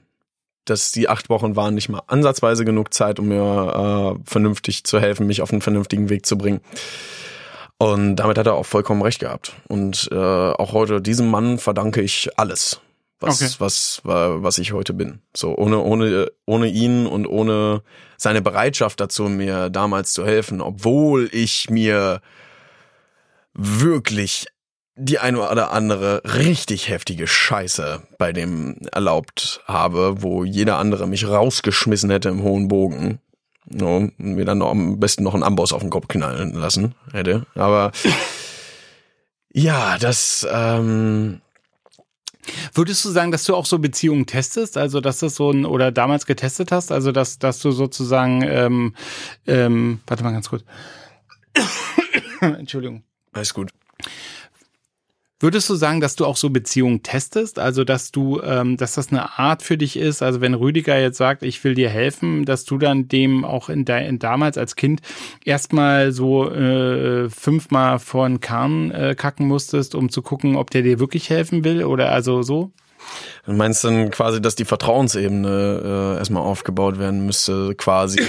[0.64, 5.00] Dass die acht Wochen waren nicht mal ansatzweise genug Zeit, um mir äh, vernünftig zu
[5.00, 6.60] helfen, mich auf einen vernünftigen Weg zu bringen.
[7.78, 9.54] Und damit hat er auch vollkommen recht gehabt.
[9.68, 12.80] Und äh, auch heute diesem Mann verdanke ich alles
[13.20, 13.54] was, okay.
[13.58, 15.20] was, was ich heute bin.
[15.34, 17.82] So, ohne, ohne, ohne ihn und ohne
[18.16, 22.20] seine Bereitschaft dazu, mir damals zu helfen, obwohl ich mir
[23.54, 24.46] wirklich
[24.96, 31.26] die eine oder andere richtig heftige Scheiße bei dem erlaubt habe, wo jeder andere mich
[31.28, 33.20] rausgeschmissen hätte im hohen Bogen.
[33.68, 36.94] No, und mir dann noch, am besten noch einen Amboss auf den Kopf knallen lassen
[37.12, 37.46] hätte.
[37.54, 37.92] Aber
[39.52, 41.40] ja, das, ähm,
[42.74, 45.92] Würdest du sagen, dass du auch so Beziehungen testest, also dass das so ein oder
[45.92, 48.94] damals getestet hast, also dass dass du sozusagen ähm,
[49.46, 50.64] ähm, warte mal ganz kurz.
[52.40, 53.02] Entschuldigung.
[53.32, 53.70] Alles gut.
[55.38, 57.58] Würdest du sagen, dass du auch so Beziehungen testest?
[57.58, 60.22] Also, dass du, ähm, dass das eine Art für dich ist?
[60.22, 63.84] Also, wenn Rüdiger jetzt sagt, ich will dir helfen, dass du dann dem auch in,
[63.84, 65.02] de in damals als Kind
[65.44, 70.80] erstmal so äh, fünfmal vor den Kahn äh, kacken musstest, um zu gucken, ob der
[70.80, 72.72] dir wirklich helfen will oder also so?
[73.44, 78.22] Du meinst dann quasi, dass die Vertrauensebene äh, erstmal aufgebaut werden müsste, quasi.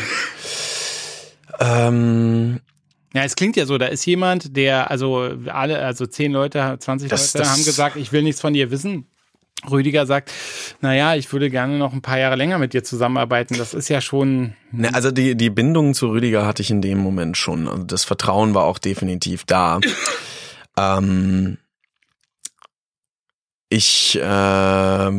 [1.62, 2.60] ähm,
[3.18, 7.09] ja, es klingt ja so, da ist jemand, der, also alle, also zehn Leute, 20
[7.09, 9.07] das, Leute das haben gesagt, ich will nichts von dir wissen.
[9.68, 10.32] Rüdiger sagt,
[10.82, 13.57] naja, ich würde gerne noch ein paar Jahre länger mit dir zusammenarbeiten.
[13.57, 14.53] Das ist ja schon.
[14.72, 17.68] Ne, also die, die Bindung zu Rüdiger hatte ich in dem Moment schon.
[17.68, 19.80] Also das Vertrauen war auch definitiv da.
[20.78, 21.57] ähm,
[23.70, 25.11] ich äh,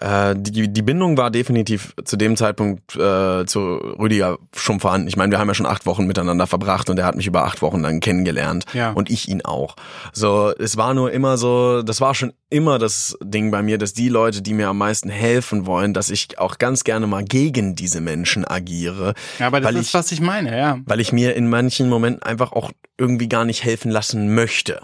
[0.00, 3.60] Äh, die, die Bindung war definitiv zu dem Zeitpunkt äh, zu
[3.98, 5.08] Rüdiger schon vorhanden.
[5.08, 7.44] Ich meine, wir haben ja schon acht Wochen miteinander verbracht und er hat mich über
[7.44, 8.92] acht Wochen lang kennengelernt Ja.
[8.92, 9.76] und ich ihn auch.
[10.12, 13.92] So, es war nur immer so, das war schon immer das Ding bei mir, dass
[13.92, 17.74] die Leute, die mir am meisten helfen wollen, dass ich auch ganz gerne mal gegen
[17.76, 19.14] diese Menschen agiere.
[19.38, 20.78] Ja, aber das ist, ich, was ich meine, ja.
[20.86, 24.80] weil ich mir in manchen Momenten einfach auch irgendwie gar nicht helfen lassen möchte.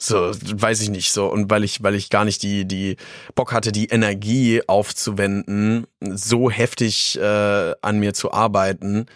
[0.00, 1.26] So, weiß ich nicht so.
[1.26, 2.96] Und weil ich, weil ich gar nicht die, die
[3.34, 9.06] Bock hatte, die Energie aufzuwenden, so heftig äh, an mir zu arbeiten,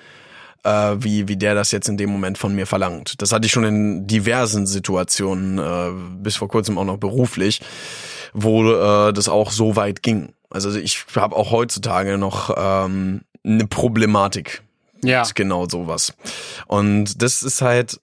[0.65, 3.15] äh, wie, wie der das jetzt in dem Moment von mir verlangt.
[3.23, 7.61] Das hatte ich schon in diversen Situationen, äh, bis vor kurzem auch noch beruflich,
[8.33, 10.33] wo äh, das auch so weit ging.
[10.51, 14.63] Also ich habe auch heutzutage noch ähm, eine Problematik
[15.03, 15.23] Ja.
[15.23, 16.13] mit genau sowas.
[16.67, 18.01] Und das ist halt,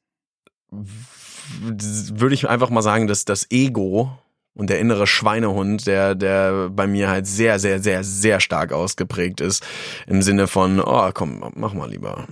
[1.60, 4.12] würde ich einfach mal sagen, dass das Ego
[4.60, 9.42] und der innere Schweinehund, der, der bei mir halt sehr, sehr, sehr, sehr stark ausgeprägt
[9.42, 9.66] ist,
[10.06, 12.28] im Sinne von, oh, komm, mach mal lieber.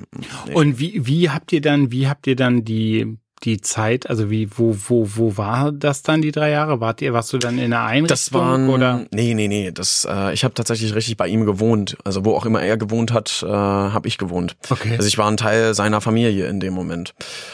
[0.45, 0.53] Nee.
[0.53, 4.49] Und wie, wie habt ihr dann, wie habt ihr dann die, die Zeit, also wie,
[4.57, 6.82] wo, wo, wo war das dann die drei Jahre?
[6.82, 9.05] Wart ihr, warst du dann in einer Einrichtung Das waren, oder?
[9.11, 11.97] nee, nee, nee, das, äh, ich habe tatsächlich richtig bei ihm gewohnt.
[12.03, 14.57] Also wo auch immer er gewohnt hat, äh, habe ich gewohnt.
[14.69, 14.95] Okay.
[14.97, 17.13] Also ich war ein Teil seiner Familie in dem Moment.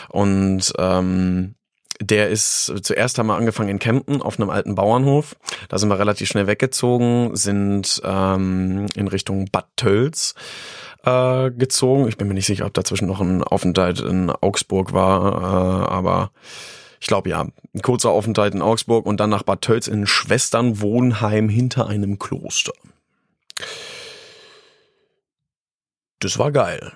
[0.09, 1.53] Und ähm,
[1.99, 5.35] der ist zuerst haben wir angefangen in Kempten auf einem alten Bauernhof.
[5.69, 10.33] Da sind wir relativ schnell weggezogen, sind ähm, in Richtung Bad Tölz
[11.03, 12.07] äh, gezogen.
[12.07, 16.31] Ich bin mir nicht sicher, ob dazwischen noch ein Aufenthalt in Augsburg war, äh, aber
[16.99, 21.49] ich glaube ja, ein kurzer Aufenthalt in Augsburg und dann nach Bad Tölz in Schwesternwohnheim
[21.49, 22.73] hinter einem Kloster.
[26.19, 26.93] Das war geil.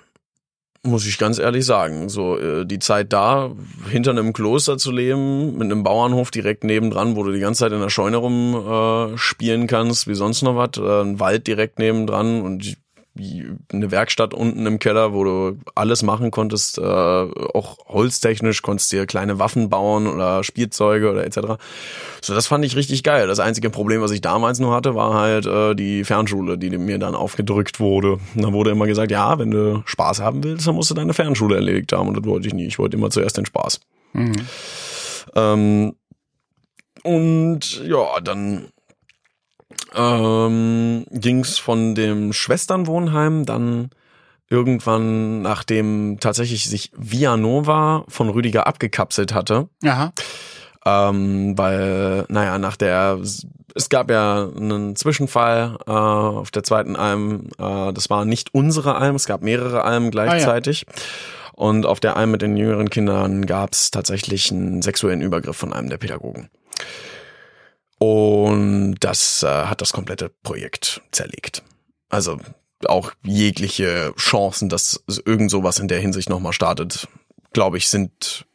[0.88, 2.08] Muss ich ganz ehrlich sagen.
[2.08, 3.50] So, äh, die Zeit da,
[3.90, 7.72] hinter einem Kloster zu leben, mit einem Bauernhof direkt nebendran, wo du die ganze Zeit
[7.72, 11.78] in der Scheune rum äh, spielen kannst, wie sonst noch was, äh, ein Wald direkt
[11.78, 12.76] nebendran und die-
[13.72, 19.06] eine Werkstatt unten im Keller, wo du alles machen konntest, äh, auch holztechnisch, konntest dir
[19.06, 21.60] kleine Waffen bauen oder Spielzeuge oder etc.
[22.20, 23.26] So, das fand ich richtig geil.
[23.26, 26.98] Das einzige Problem, was ich damals nur hatte, war halt äh, die Fernschule, die mir
[26.98, 28.18] dann aufgedrückt wurde.
[28.34, 31.14] Und dann wurde immer gesagt, ja, wenn du Spaß haben willst, dann musst du deine
[31.14, 32.08] Fernschule erledigt haben.
[32.08, 32.66] Und das wollte ich nie.
[32.66, 33.80] Ich wollte immer zuerst den Spaß.
[34.12, 34.32] Mhm.
[35.34, 35.94] Ähm,
[37.02, 38.68] und ja, dann
[39.94, 43.90] ähm, ging es von dem Schwesternwohnheim dann
[44.50, 50.12] irgendwann, nachdem tatsächlich sich Via Nova von Rüdiger abgekapselt hatte, Aha.
[50.86, 53.18] ähm, weil, naja, nach der,
[53.74, 58.94] es gab ja einen Zwischenfall äh, auf der zweiten Alm, äh, das war nicht unsere
[58.96, 60.86] Alm, es gab mehrere Almen gleichzeitig.
[61.52, 65.72] Und auf der Alm mit den jüngeren Kindern gab es tatsächlich einen sexuellen Übergriff von
[65.72, 66.50] einem der Pädagogen.
[67.98, 71.62] Und das äh, hat das komplette Projekt zerlegt.
[72.08, 72.38] Also
[72.86, 77.08] auch jegliche Chancen, dass irgend sowas in der Hinsicht nochmal startet,
[77.52, 78.46] glaube ich, sind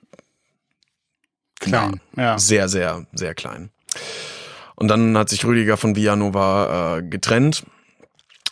[1.59, 2.01] Klein.
[2.17, 2.37] Ja.
[2.37, 3.69] sehr, sehr, sehr klein.
[4.75, 7.63] Und dann hat sich Rüdiger von Villanova äh, getrennt.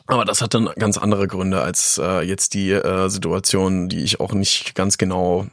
[0.07, 4.33] Aber das hatte ganz andere Gründe als äh, jetzt die äh, Situation, die ich auch
[4.33, 5.47] nicht ganz genau,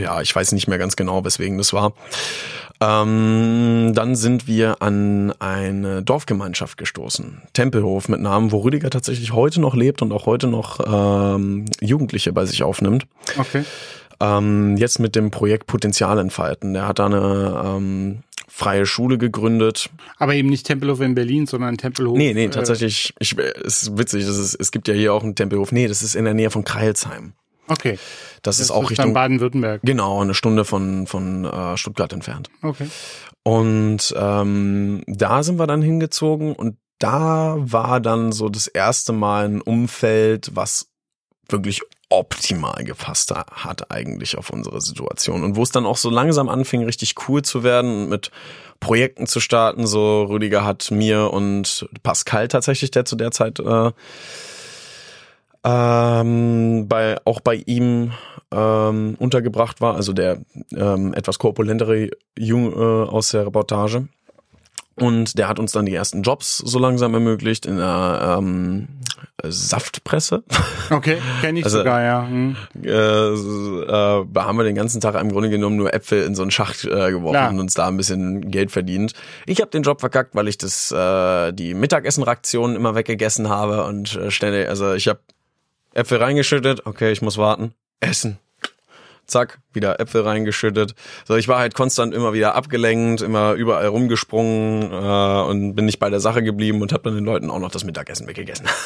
[0.00, 1.92] ja, ich weiß nicht mehr ganz genau, weswegen das war.
[2.80, 9.60] Ähm, dann sind wir an eine Dorfgemeinschaft gestoßen, Tempelhof mit Namen, wo Rüdiger tatsächlich heute
[9.60, 13.06] noch lebt und auch heute noch ähm, Jugendliche bei sich aufnimmt.
[13.38, 13.64] Okay.
[14.18, 16.74] Ähm, jetzt mit dem Projekt Potenzial entfalten.
[16.74, 18.18] Der hat da eine ähm,
[18.48, 19.88] freie Schule gegründet.
[20.18, 22.18] Aber eben nicht Tempelhof in Berlin, sondern Tempelhof.
[22.18, 25.22] Nee, nee, äh, tatsächlich, ich, es ist witzig, das ist, es gibt ja hier auch
[25.22, 25.72] einen Tempelhof.
[25.72, 27.32] Nee, das ist in der Nähe von Kreilsheim.
[27.68, 27.98] Okay.
[28.42, 29.80] Das, ist Das auch dann Richtung, Baden-Württemberg.
[29.84, 32.50] genau, eine Stunde von, von äh, Stuttgart entfernt.
[32.62, 32.88] Okay.
[33.44, 39.46] Und ähm, da sind wir dann hingezogen und da war dann so das erste Mal
[39.48, 40.88] ein Umfeld, was
[41.48, 46.48] wirklich optimal gepasst hat eigentlich auf unsere Situation und wo es dann auch so langsam
[46.48, 48.30] anfing, richtig cool zu werden und mit
[48.80, 49.86] Projekten zu starten.
[49.86, 53.90] So Rüdiger hat mir und Pascal tatsächlich, der zu der Zeit äh,
[55.64, 58.12] ähm, bei auch bei ihm
[58.50, 60.38] ähm, untergebracht war, also der
[60.74, 62.76] ähm, etwas korpulentere Jung äh,
[63.08, 64.08] aus der Reportage.
[64.96, 68.88] Und der hat uns dann die ersten Jobs so langsam ermöglicht in der ähm,
[69.42, 70.44] Saftpresse.
[70.90, 72.26] Okay, kenne ich Also- sogar, ja.
[72.28, 72.56] Hm.
[72.84, 76.42] äh, äh, da haben wir den ganzen Tag im Grunde genommen nur Äpfel in so
[76.42, 77.48] einen Schacht äh, geworfen Ja.
[77.48, 79.14] und uns da ein bisschen Geld verdient.
[79.46, 84.14] Ich habe den Job verkackt, weil ich das äh, die Mittagessenraktionen immer weggegessen habe und
[84.16, 85.20] äh, ständig, also ich habe
[85.94, 88.38] Äpfel reingeschüttet, okay, ich muss warten, essen.
[89.26, 90.94] zack, wieder Äpfel reingeschüttet.
[91.26, 95.98] So, ich war halt konstant immer wieder abgelenkt, immer überall rumgesprungen äh, und bin nicht
[95.98, 98.66] bei der Sache geblieben und habe dann den Leuten auch noch das Mittagessen weggegessen.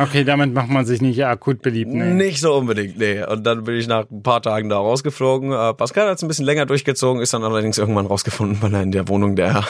[0.00, 1.92] Okay, damit macht man sich nicht akut beliebt.
[1.92, 2.12] Nee.
[2.12, 3.22] Nicht so unbedingt, nee.
[3.24, 5.52] Und dann bin ich nach ein paar Tagen da rausgeflogen.
[5.52, 8.82] Äh, Pascal hat es ein bisschen länger durchgezogen, ist dann allerdings irgendwann rausgefunden, weil er
[8.82, 9.64] in der Wohnung der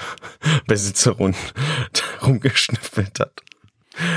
[0.66, 1.34] Besitzerin
[2.22, 3.42] rumgeschnüffelt hat.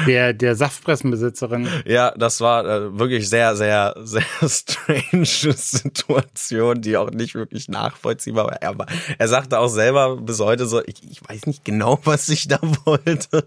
[0.08, 1.68] Der, der Saftpressenbesitzerin.
[1.86, 8.46] Ja, das war äh, wirklich sehr, sehr, sehr strange Situation, die auch nicht wirklich nachvollziehbar
[8.46, 8.62] war.
[8.62, 8.76] Er,
[9.18, 12.60] er sagte auch selber bis heute so, ich, ich weiß nicht genau, was ich da
[12.86, 13.46] wollte.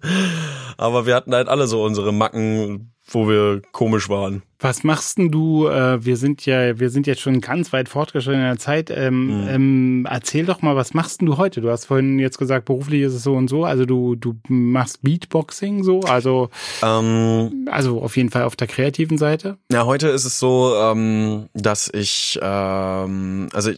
[0.76, 4.42] Aber wir hatten halt alle so unsere Macken, wo wir komisch waren.
[4.60, 5.66] Was machst denn du?
[5.66, 8.90] Äh, wir sind ja, wir sind jetzt schon ganz weit fortgeschritten in der Zeit.
[8.94, 9.48] Ähm, Mhm.
[9.48, 11.60] ähm, erzähl doch mal, was machst denn du heute?
[11.60, 13.64] Du hast vorhin jetzt gesagt, beruflich ist es so und so.
[13.64, 16.48] Also du, du machst Beatboxing so, also,
[16.82, 19.58] Ähm, also auf jeden Fall auf der kreativen Seite.
[19.72, 23.72] Ja, heute ist es so, ähm, dass ich, ähm, also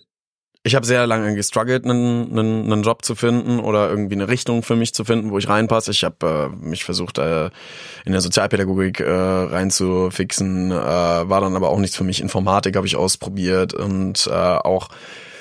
[0.64, 4.62] ich, habe sehr lange gestruggelt, einen, einen, einen Job zu finden oder irgendwie eine Richtung
[4.62, 5.90] für mich zu finden, wo ich reinpasse.
[5.90, 7.50] Ich habe äh, mich versucht, äh,
[8.04, 12.20] in der Sozialpädagogik äh, reinzufixen, äh, war dann aber auch nichts für mich.
[12.20, 14.88] Informatik habe ich ausprobiert und äh, auch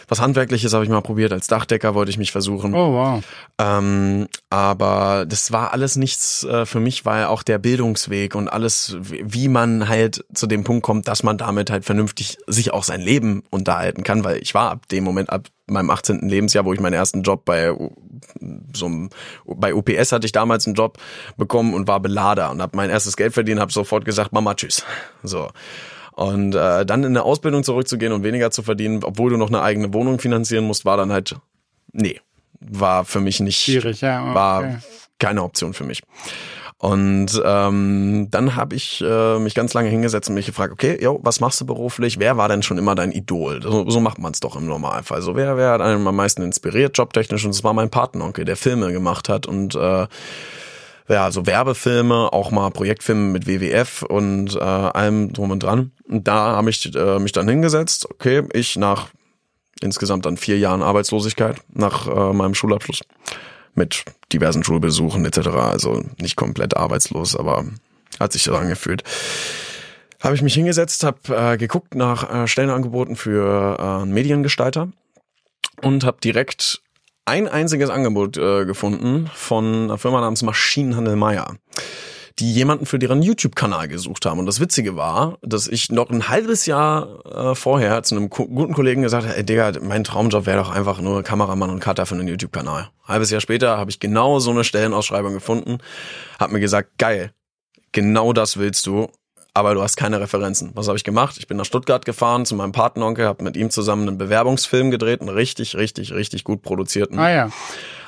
[0.08, 1.34] was Handwerkliches habe ich mal probiert.
[1.34, 2.74] Als Dachdecker wollte ich mich versuchen.
[2.74, 3.24] Oh wow.
[3.60, 8.98] Ähm, aber das war alles nichts äh, für mich, weil auch der Bildungsweg und alles,
[9.00, 13.02] wie man halt zu dem Punkt kommt, dass man damit halt vernünftig sich auch sein
[13.02, 16.28] Leben unterhalten kann, weil ich war ab dem Moment, ab meinem 18.
[16.28, 17.74] Lebensjahr, wo ich meinen ersten Job bei
[18.74, 19.10] so einem,
[19.46, 20.98] bei UPS hatte ich damals einen Job
[21.38, 24.84] bekommen und war Belader und habe mein erstes Geld verdient, habe sofort gesagt, Mama, tschüss.
[25.24, 25.50] So.
[26.16, 29.62] Und äh, dann in eine Ausbildung zurückzugehen und weniger zu verdienen, obwohl du noch eine
[29.62, 31.36] eigene Wohnung finanzieren musst, war dann halt,
[31.92, 32.20] nee,
[32.60, 34.24] war für mich nicht, Schwierig, ja.
[34.24, 34.36] Okay.
[34.36, 34.82] war
[35.20, 36.02] keine Option für mich.
[36.84, 41.18] Und ähm, dann habe ich äh, mich ganz lange hingesetzt und mich gefragt, okay, yo,
[41.24, 42.20] was machst du beruflich?
[42.20, 43.62] Wer war denn schon immer dein Idol?
[43.62, 45.22] So, so macht man es doch im Normalfall.
[45.22, 47.46] So, wer, wer hat einen am meisten inspiriert, jobtechnisch?
[47.46, 50.08] Und das war mein Patenonkel, der Filme gemacht hat und äh,
[51.10, 55.92] ja, so Werbefilme, auch mal Projektfilme mit WWF und äh, allem drum und dran.
[56.08, 59.10] Und da habe ich äh, mich dann hingesetzt, okay, ich nach
[59.82, 63.02] insgesamt dann vier Jahren Arbeitslosigkeit nach äh, meinem Schulabschluss
[63.76, 65.50] mit diversen Schulbesuchen etc.
[65.50, 67.66] Also nicht komplett arbeitslos, aber
[68.20, 69.04] hat sich so angefühlt.
[70.22, 74.90] Habe ich mich hingesetzt, habe äh, geguckt nach äh, Stellenangeboten für äh, Mediengestalter
[75.82, 76.82] und habe direkt
[77.26, 81.56] ein einziges Angebot äh, gefunden von einer Firma namens Maschinenhandel Meier,
[82.40, 84.40] die jemanden für deren YouTube-Kanal gesucht haben.
[84.40, 88.46] Und das Witzige war, dass ich noch ein halbes Jahr äh, vorher zu einem ko
[88.48, 92.06] guten Kollegen gesagt habe, ey Digga, mein Traumjob wäre doch einfach nur Kameramann und Cutter
[92.06, 92.90] für einen YouTube-Kanal.
[93.06, 95.78] Halbes Jahr später habe ich genau so eine Stellenausschreibung gefunden,
[96.40, 97.32] habe mir gesagt, geil,
[97.92, 99.10] genau das willst du,
[99.54, 100.72] aber du hast keine Referenzen.
[100.74, 101.36] Was habe ich gemacht?
[101.38, 105.22] Ich bin nach Stuttgart gefahren zu meinem Patenonkel, habe mit ihm zusammen einen Bewerbungsfilm gedreht,
[105.22, 107.20] einen richtig, richtig, richtig gut produzierten.
[107.20, 107.50] Ah ja.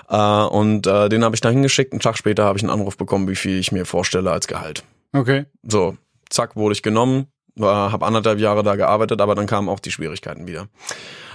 [0.09, 1.93] Äh, und äh, den habe ich da hingeschickt.
[1.93, 4.83] Einen Tag später habe ich einen Anruf bekommen, wie viel ich mir vorstelle als Gehalt.
[5.13, 5.45] Okay.
[5.63, 5.97] So,
[6.29, 9.91] zack, wurde ich genommen, war, habe anderthalb Jahre da gearbeitet, aber dann kamen auch die
[9.91, 10.67] Schwierigkeiten wieder.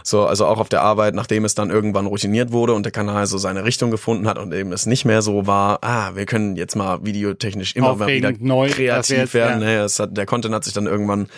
[0.02, 3.26] So, also auch auf der Arbeit, nachdem es dann irgendwann routiniert wurde und der Kanal
[3.26, 6.56] so seine Richtung gefunden hat und eben es nicht mehr so war, ah, wir können
[6.56, 9.62] jetzt mal videotechnisch immer wieder neu, kreativ jetzt, werden.
[9.62, 9.84] ja.
[9.84, 11.28] Es hat, der Content hat sich dann irgendwann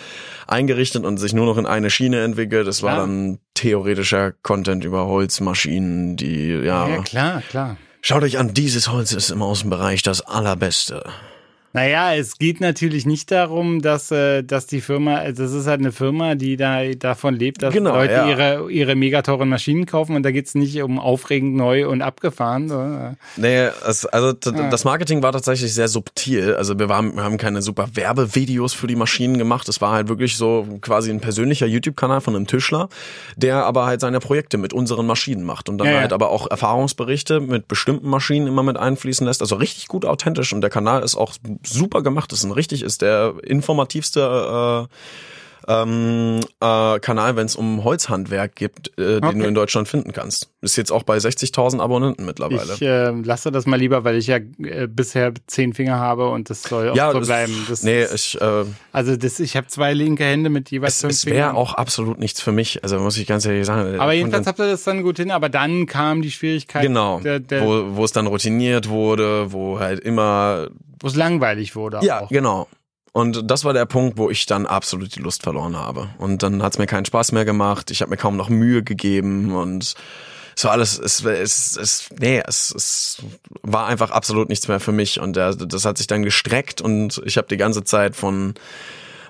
[0.47, 2.67] eingerichtet und sich nur noch in eine Schiene entwickelt.
[2.67, 7.77] Es war dann theoretischer Content über Holzmaschinen, die, ja, Ja, klar, klar.
[8.01, 11.05] Schaut euch an, dieses Holz ist im Außenbereich das allerbeste.
[11.75, 15.79] Naja, es geht natürlich nicht darum, dass, äh, dass die Firma, also das ist halt
[15.79, 18.29] eine Firma, die da davon lebt, dass Genau, Leute ja.
[18.29, 22.69] ihre, ihre megateuren Maschinen kaufen und da geht's nicht um aufregend neu und abgefahren.
[22.69, 22.79] So.
[22.79, 23.15] äh.
[23.37, 26.53] Nee, es, also das Marketing war tatsächlich sehr subtil.
[26.53, 29.67] Also wir, waren, wir haben keine super Werbevideos für die Maschinen gemacht.
[29.67, 32.87] Es war halt wirklich so quasi ein persönlicher YouTube-Kanal von einem Tischler,
[33.35, 36.01] der aber halt seine Projekte mit unseren Maschinen macht und dann ja.
[36.01, 39.41] halt aber auch Erfahrungsberichte mit bestimmten Maschinen immer mit einfließen lässt.
[39.41, 41.33] Also richtig gut authentisch und der Kanal ist auch
[41.65, 42.31] super gemacht.
[42.33, 44.95] Ist ein richtig, ist der informativste äh,
[45.67, 49.39] ähm, äh, Kanal, wenn es um Holzhandwerk gibt, äh, den Okay.
[49.39, 50.49] du in Deutschland finden kannst.
[50.61, 52.73] Ist jetzt auch bei 60.000 Abonnenten mittlerweile.
[52.73, 56.49] Ich äh, lasse das mal lieber, weil ich ja äh, bisher zehn Finger habe und
[56.49, 57.65] das soll auch so das- bleiben.
[57.69, 61.13] Das, nee, ich, äh, also das, ich habe zwei linke Hände mit jeweils es, fünf
[61.13, 61.55] es wäre Fingern.
[61.55, 62.83] auch absolut nichts für mich.
[62.83, 63.99] Also muss ich ganz ehrlich sagen.
[63.99, 67.19] aber der jedenfalls habt ihr das dann gut hin, aber dann kam die Schwierigkeit, genau,
[67.19, 70.67] der, der, wo, wo es dann routiniert wurde, wo halt immer
[70.99, 71.99] wo es langweilig wurde.
[72.03, 72.29] ja auch.
[72.29, 72.67] genau.
[73.13, 76.09] Und das war der Punkt, wo ich dann absolut die Lust verloren habe.
[76.17, 77.91] Und dann hat es mir keinen Spaß mehr gemacht.
[77.91, 79.93] Ich habe mir kaum noch Mühe gegeben und
[80.55, 83.17] so alles, es, es, es, nee, es, es
[83.61, 85.19] war einfach absolut nichts mehr für mich.
[85.19, 88.55] Und der, das hat sich dann gestreckt und ich habe die ganze Zeit von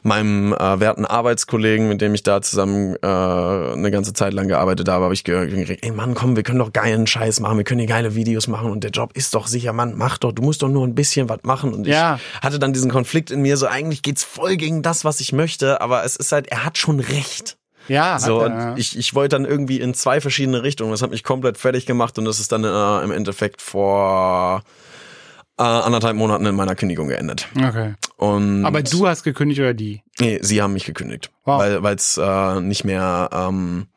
[0.06, 4.88] meinem äh, werten Arbeitskollegen, mit dem ich da zusammen äh, eine ganze Zeit lang gearbeitet
[4.90, 7.80] habe, habe ich gehört, ey Mann, komm, wir können doch geilen Scheiß machen, wir können
[7.80, 10.62] hier geile Videos machen und der Job ist doch sicher, Mann, mach doch, du musst
[10.62, 11.74] doch nur ein bisschen was machen.
[11.74, 12.20] Und Ja.
[12.36, 15.34] ich hatte dann diesen Konflikt in mir, so eigentlich geht's voll gegen das, was ich
[15.34, 17.58] möchte, aber es ist halt, er hat schon recht.
[17.88, 18.76] Ja, So, er, ja.
[18.78, 20.92] ich, ich wollte dann irgendwie in zwei verschiedene Richtungen.
[20.92, 24.64] Das hat mich komplett fertig gemacht und das ist dann äh, im Endeffekt vor
[25.60, 27.48] äh, anderthalb Monaten in meiner Kündigung geendet.
[27.58, 27.94] Okay.
[28.24, 30.02] Und Aber du hast gekündigt oder die?
[30.18, 31.30] Nee, sie haben mich gekündigt.
[31.44, 31.60] Wow.
[31.60, 33.88] Weil es äh, nicht mehr, ähm,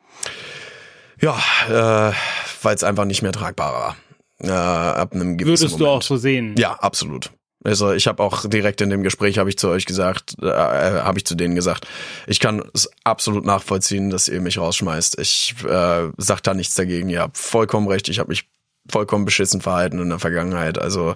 [1.21, 1.37] ja,
[1.69, 2.13] äh,
[2.61, 3.97] weil es einfach nicht mehr tragbar war.
[4.39, 5.97] Äh, ab einem gewissen Würdest du Moment.
[5.97, 6.55] auch so sehen?
[6.57, 7.31] Ja, absolut.
[7.63, 11.17] Also ich habe auch direkt in dem Gespräch habe ich zu euch gesagt, äh, habe
[11.17, 11.87] ich zu denen gesagt,
[12.27, 15.19] ich kann es absolut nachvollziehen, dass ihr mich rausschmeißt.
[15.19, 17.07] Ich äh, sag da nichts dagegen.
[17.07, 18.09] Ihr habt vollkommen recht.
[18.09, 18.49] Ich habe mich
[18.89, 20.77] vollkommen beschissen verhalten in der Vergangenheit.
[20.77, 21.15] Also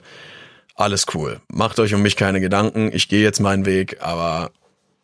[0.75, 1.41] alles cool.
[1.51, 2.91] Macht euch um mich keine Gedanken.
[2.93, 4.51] Ich gehe jetzt meinen Weg, aber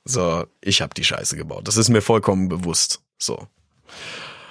[0.05, 1.67] so, ich habe die Scheiße gebaut.
[1.67, 3.01] Das ist mir vollkommen bewusst.
[3.17, 3.47] So.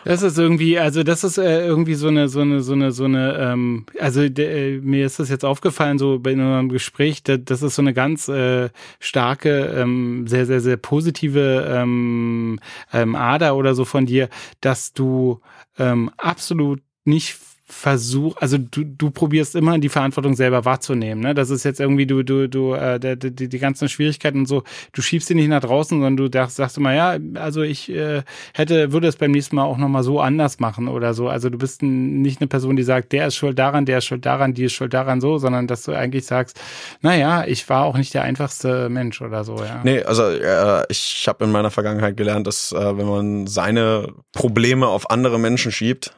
[0.06, 3.06] Das ist irgendwie, also das ist äh, irgendwie so eine, so eine, so eine, so
[3.06, 7.60] eine, ähm, also äh, mir ist das jetzt aufgefallen, so bei einem Gespräch, da, das
[7.60, 8.68] ist so eine ganz äh,
[9.00, 12.60] starke, ähm, sehr, sehr, sehr positive ähm,
[12.92, 14.28] ähm, Ader oder so von dir,
[14.60, 15.40] dass du
[15.76, 17.36] ähm, absolut nicht
[17.68, 21.20] versuch, also du, du probierst immer die Verantwortung selber wahrzunehmen.
[21.20, 21.34] Ne?
[21.34, 24.62] Das ist jetzt irgendwie, du, du, du, äh, die, die, ganzen Schwierigkeiten und so,
[24.92, 28.22] du schiebst sie nicht nach draußen, sondern du sagst, sagst immer, ja, also ich äh,
[28.54, 31.28] hätte, würde es beim nächsten Mal auch nochmal so anders machen oder so.
[31.28, 34.24] Also du bist nicht eine Person, die sagt, der ist schuld daran, der ist schuld
[34.24, 36.60] daran, die ist schuld daran so, sondern dass du eigentlich sagst,
[37.00, 39.80] naja, ich war auch nicht der einfachste Mensch oder so, ja.
[39.82, 44.86] Nee, also äh, ich habe in meiner Vergangenheit gelernt, dass äh, wenn man seine Probleme
[44.86, 46.14] auf andere Menschen schiebt,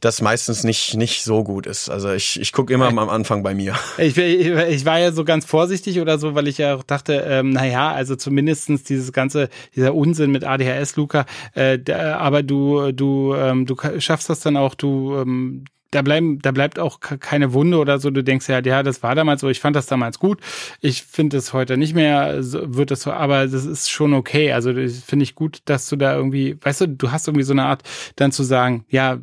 [0.00, 1.88] das meistens nicht nicht so gut ist.
[1.88, 3.74] Also ich, ich gucke immer am Anfang bei mir.
[3.98, 7.50] Ich, ich, war ja so ganz vorsichtig oder so, weil ich ja auch dachte, ähm,
[7.50, 13.66] naja, also zumindestens dieses ganze, dieser Unsinn mit ADHS, Luca, äh, aber du, du, ähm,
[13.66, 17.98] du schaffst das dann auch, du, ähm, da bleiben, da bleibt auch keine Wunde oder
[17.98, 18.10] so.
[18.10, 19.48] Du denkst ja, ja, das war damals so.
[19.48, 20.40] Ich fand das damals gut.
[20.80, 22.42] Ich finde es heute nicht mehr.
[22.42, 24.52] So, wird das so, aber das ist schon okay.
[24.52, 27.52] Also das finde ich gut, dass du da irgendwie, weißt du, du hast irgendwie so
[27.52, 27.82] eine Art,
[28.16, 29.18] dann zu sagen, ja,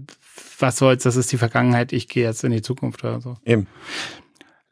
[0.59, 1.93] was soll's, das ist die Vergangenheit.
[1.93, 3.35] Ich gehe jetzt in die Zukunft oder so.
[3.45, 3.67] Eben.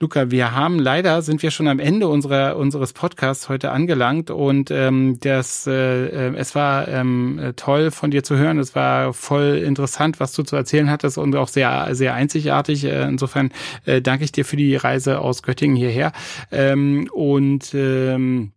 [0.02, 4.70] Luca, wir haben leider sind wir schon am Ende unserer unseres Podcasts heute angelangt und
[4.70, 8.60] ähm, das äh, äh, es war ähm, toll von dir zu hören.
[8.60, 12.84] Es war voll interessant, was du zu erzählen hattest und auch sehr sehr einzigartig.
[12.84, 13.54] Äh, insofern
[13.86, 16.12] äh, danke ich dir für die Reise aus Göttingen hierher
[16.52, 18.52] ähm, und ähm,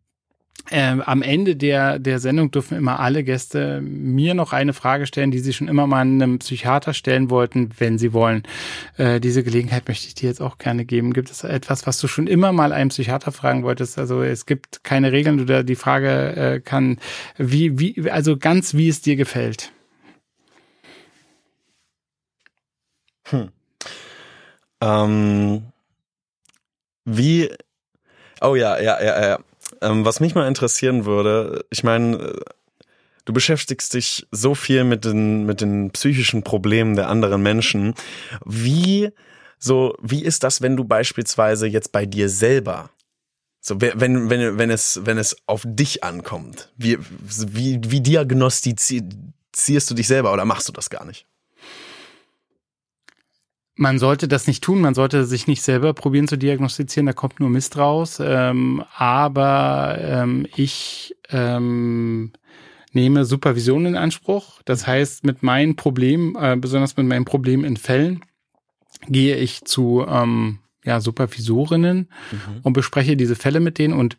[0.71, 5.31] ähm, am Ende der, der Sendung dürfen immer alle Gäste mir noch eine Frage stellen,
[5.31, 8.43] die sie schon immer mal einem Psychiater stellen wollten, wenn sie wollen.
[8.97, 11.13] Äh, diese Gelegenheit möchte ich dir jetzt auch gerne geben.
[11.13, 13.99] Gibt es etwas, was du schon immer mal einem Psychiater fragen wolltest?
[13.99, 15.47] Also es gibt keine Regeln.
[15.47, 16.99] Du die Frage äh, kann,
[17.37, 19.73] wie, wie, also ganz wie es dir gefällt.
[23.31, 23.51] Hm.
[24.81, 25.63] Ähm,
[27.05, 27.51] wie,
[28.41, 29.39] oh ja, ja, ja, ja.
[29.81, 32.35] Ähm, was mich mal interessieren würde, ich meine,
[33.25, 37.95] du beschäftigst dich so viel mit den, mit den psychischen Problemen der anderen Menschen.
[38.45, 39.11] Wie,
[39.59, 42.91] so, wie ist das, wenn du beispielsweise jetzt bei dir selber
[43.69, 49.95] so, wenn, wenn, wenn es, wenn es auf dich ankommt, wie, wie, wie diagnostizierst du
[49.95, 51.27] dich selber oder machst du das gar nicht?
[53.81, 57.39] Man sollte das nicht tun, man sollte sich nicht selber probieren zu diagnostizieren, da kommt
[57.39, 58.21] nur Mist raus.
[58.21, 62.33] Ähm, aber ähm, ich ähm,
[62.93, 64.63] nehme Supervision in Anspruch.
[64.65, 68.25] Das heißt, mit meinen Problemen, äh, besonders mit meinen Problemen in Fällen,
[69.07, 72.61] gehe ich zu ähm, ja, Supervisorinnen mhm.
[72.65, 74.19] und bespreche diese Fälle mit denen und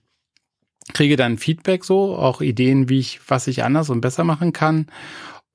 [0.93, 4.88] kriege dann Feedback so, auch Ideen, wie ich, was ich anders und besser machen kann.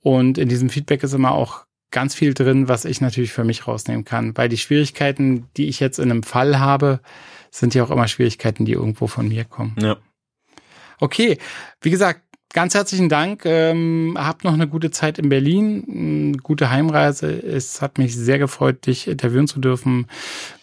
[0.01, 1.65] Und in diesem Feedback ist immer auch
[1.95, 5.81] ganz viel drin, was ich natürlich für mich rausnehmen kann, weil die Schwierigkeiten, die ich
[5.81, 7.01] jetzt in einem Fall habe,
[7.51, 9.77] sind ja auch immer Schwierigkeiten, die irgendwo von mir kommen.
[9.81, 9.97] Ja.
[11.01, 11.39] Okay,
[11.81, 12.23] wie gesagt,
[12.53, 13.47] ganz herzlichen Dank.
[13.47, 17.31] Ähm, habt noch eine gute Zeit in Berlin, gute Heimreise.
[17.31, 20.09] Es hat mich sehr gefreut, dich interviewen zu dürfen.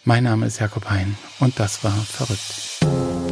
[0.04, 3.31] Mein Name ist Jakob Hein und das war verrückt.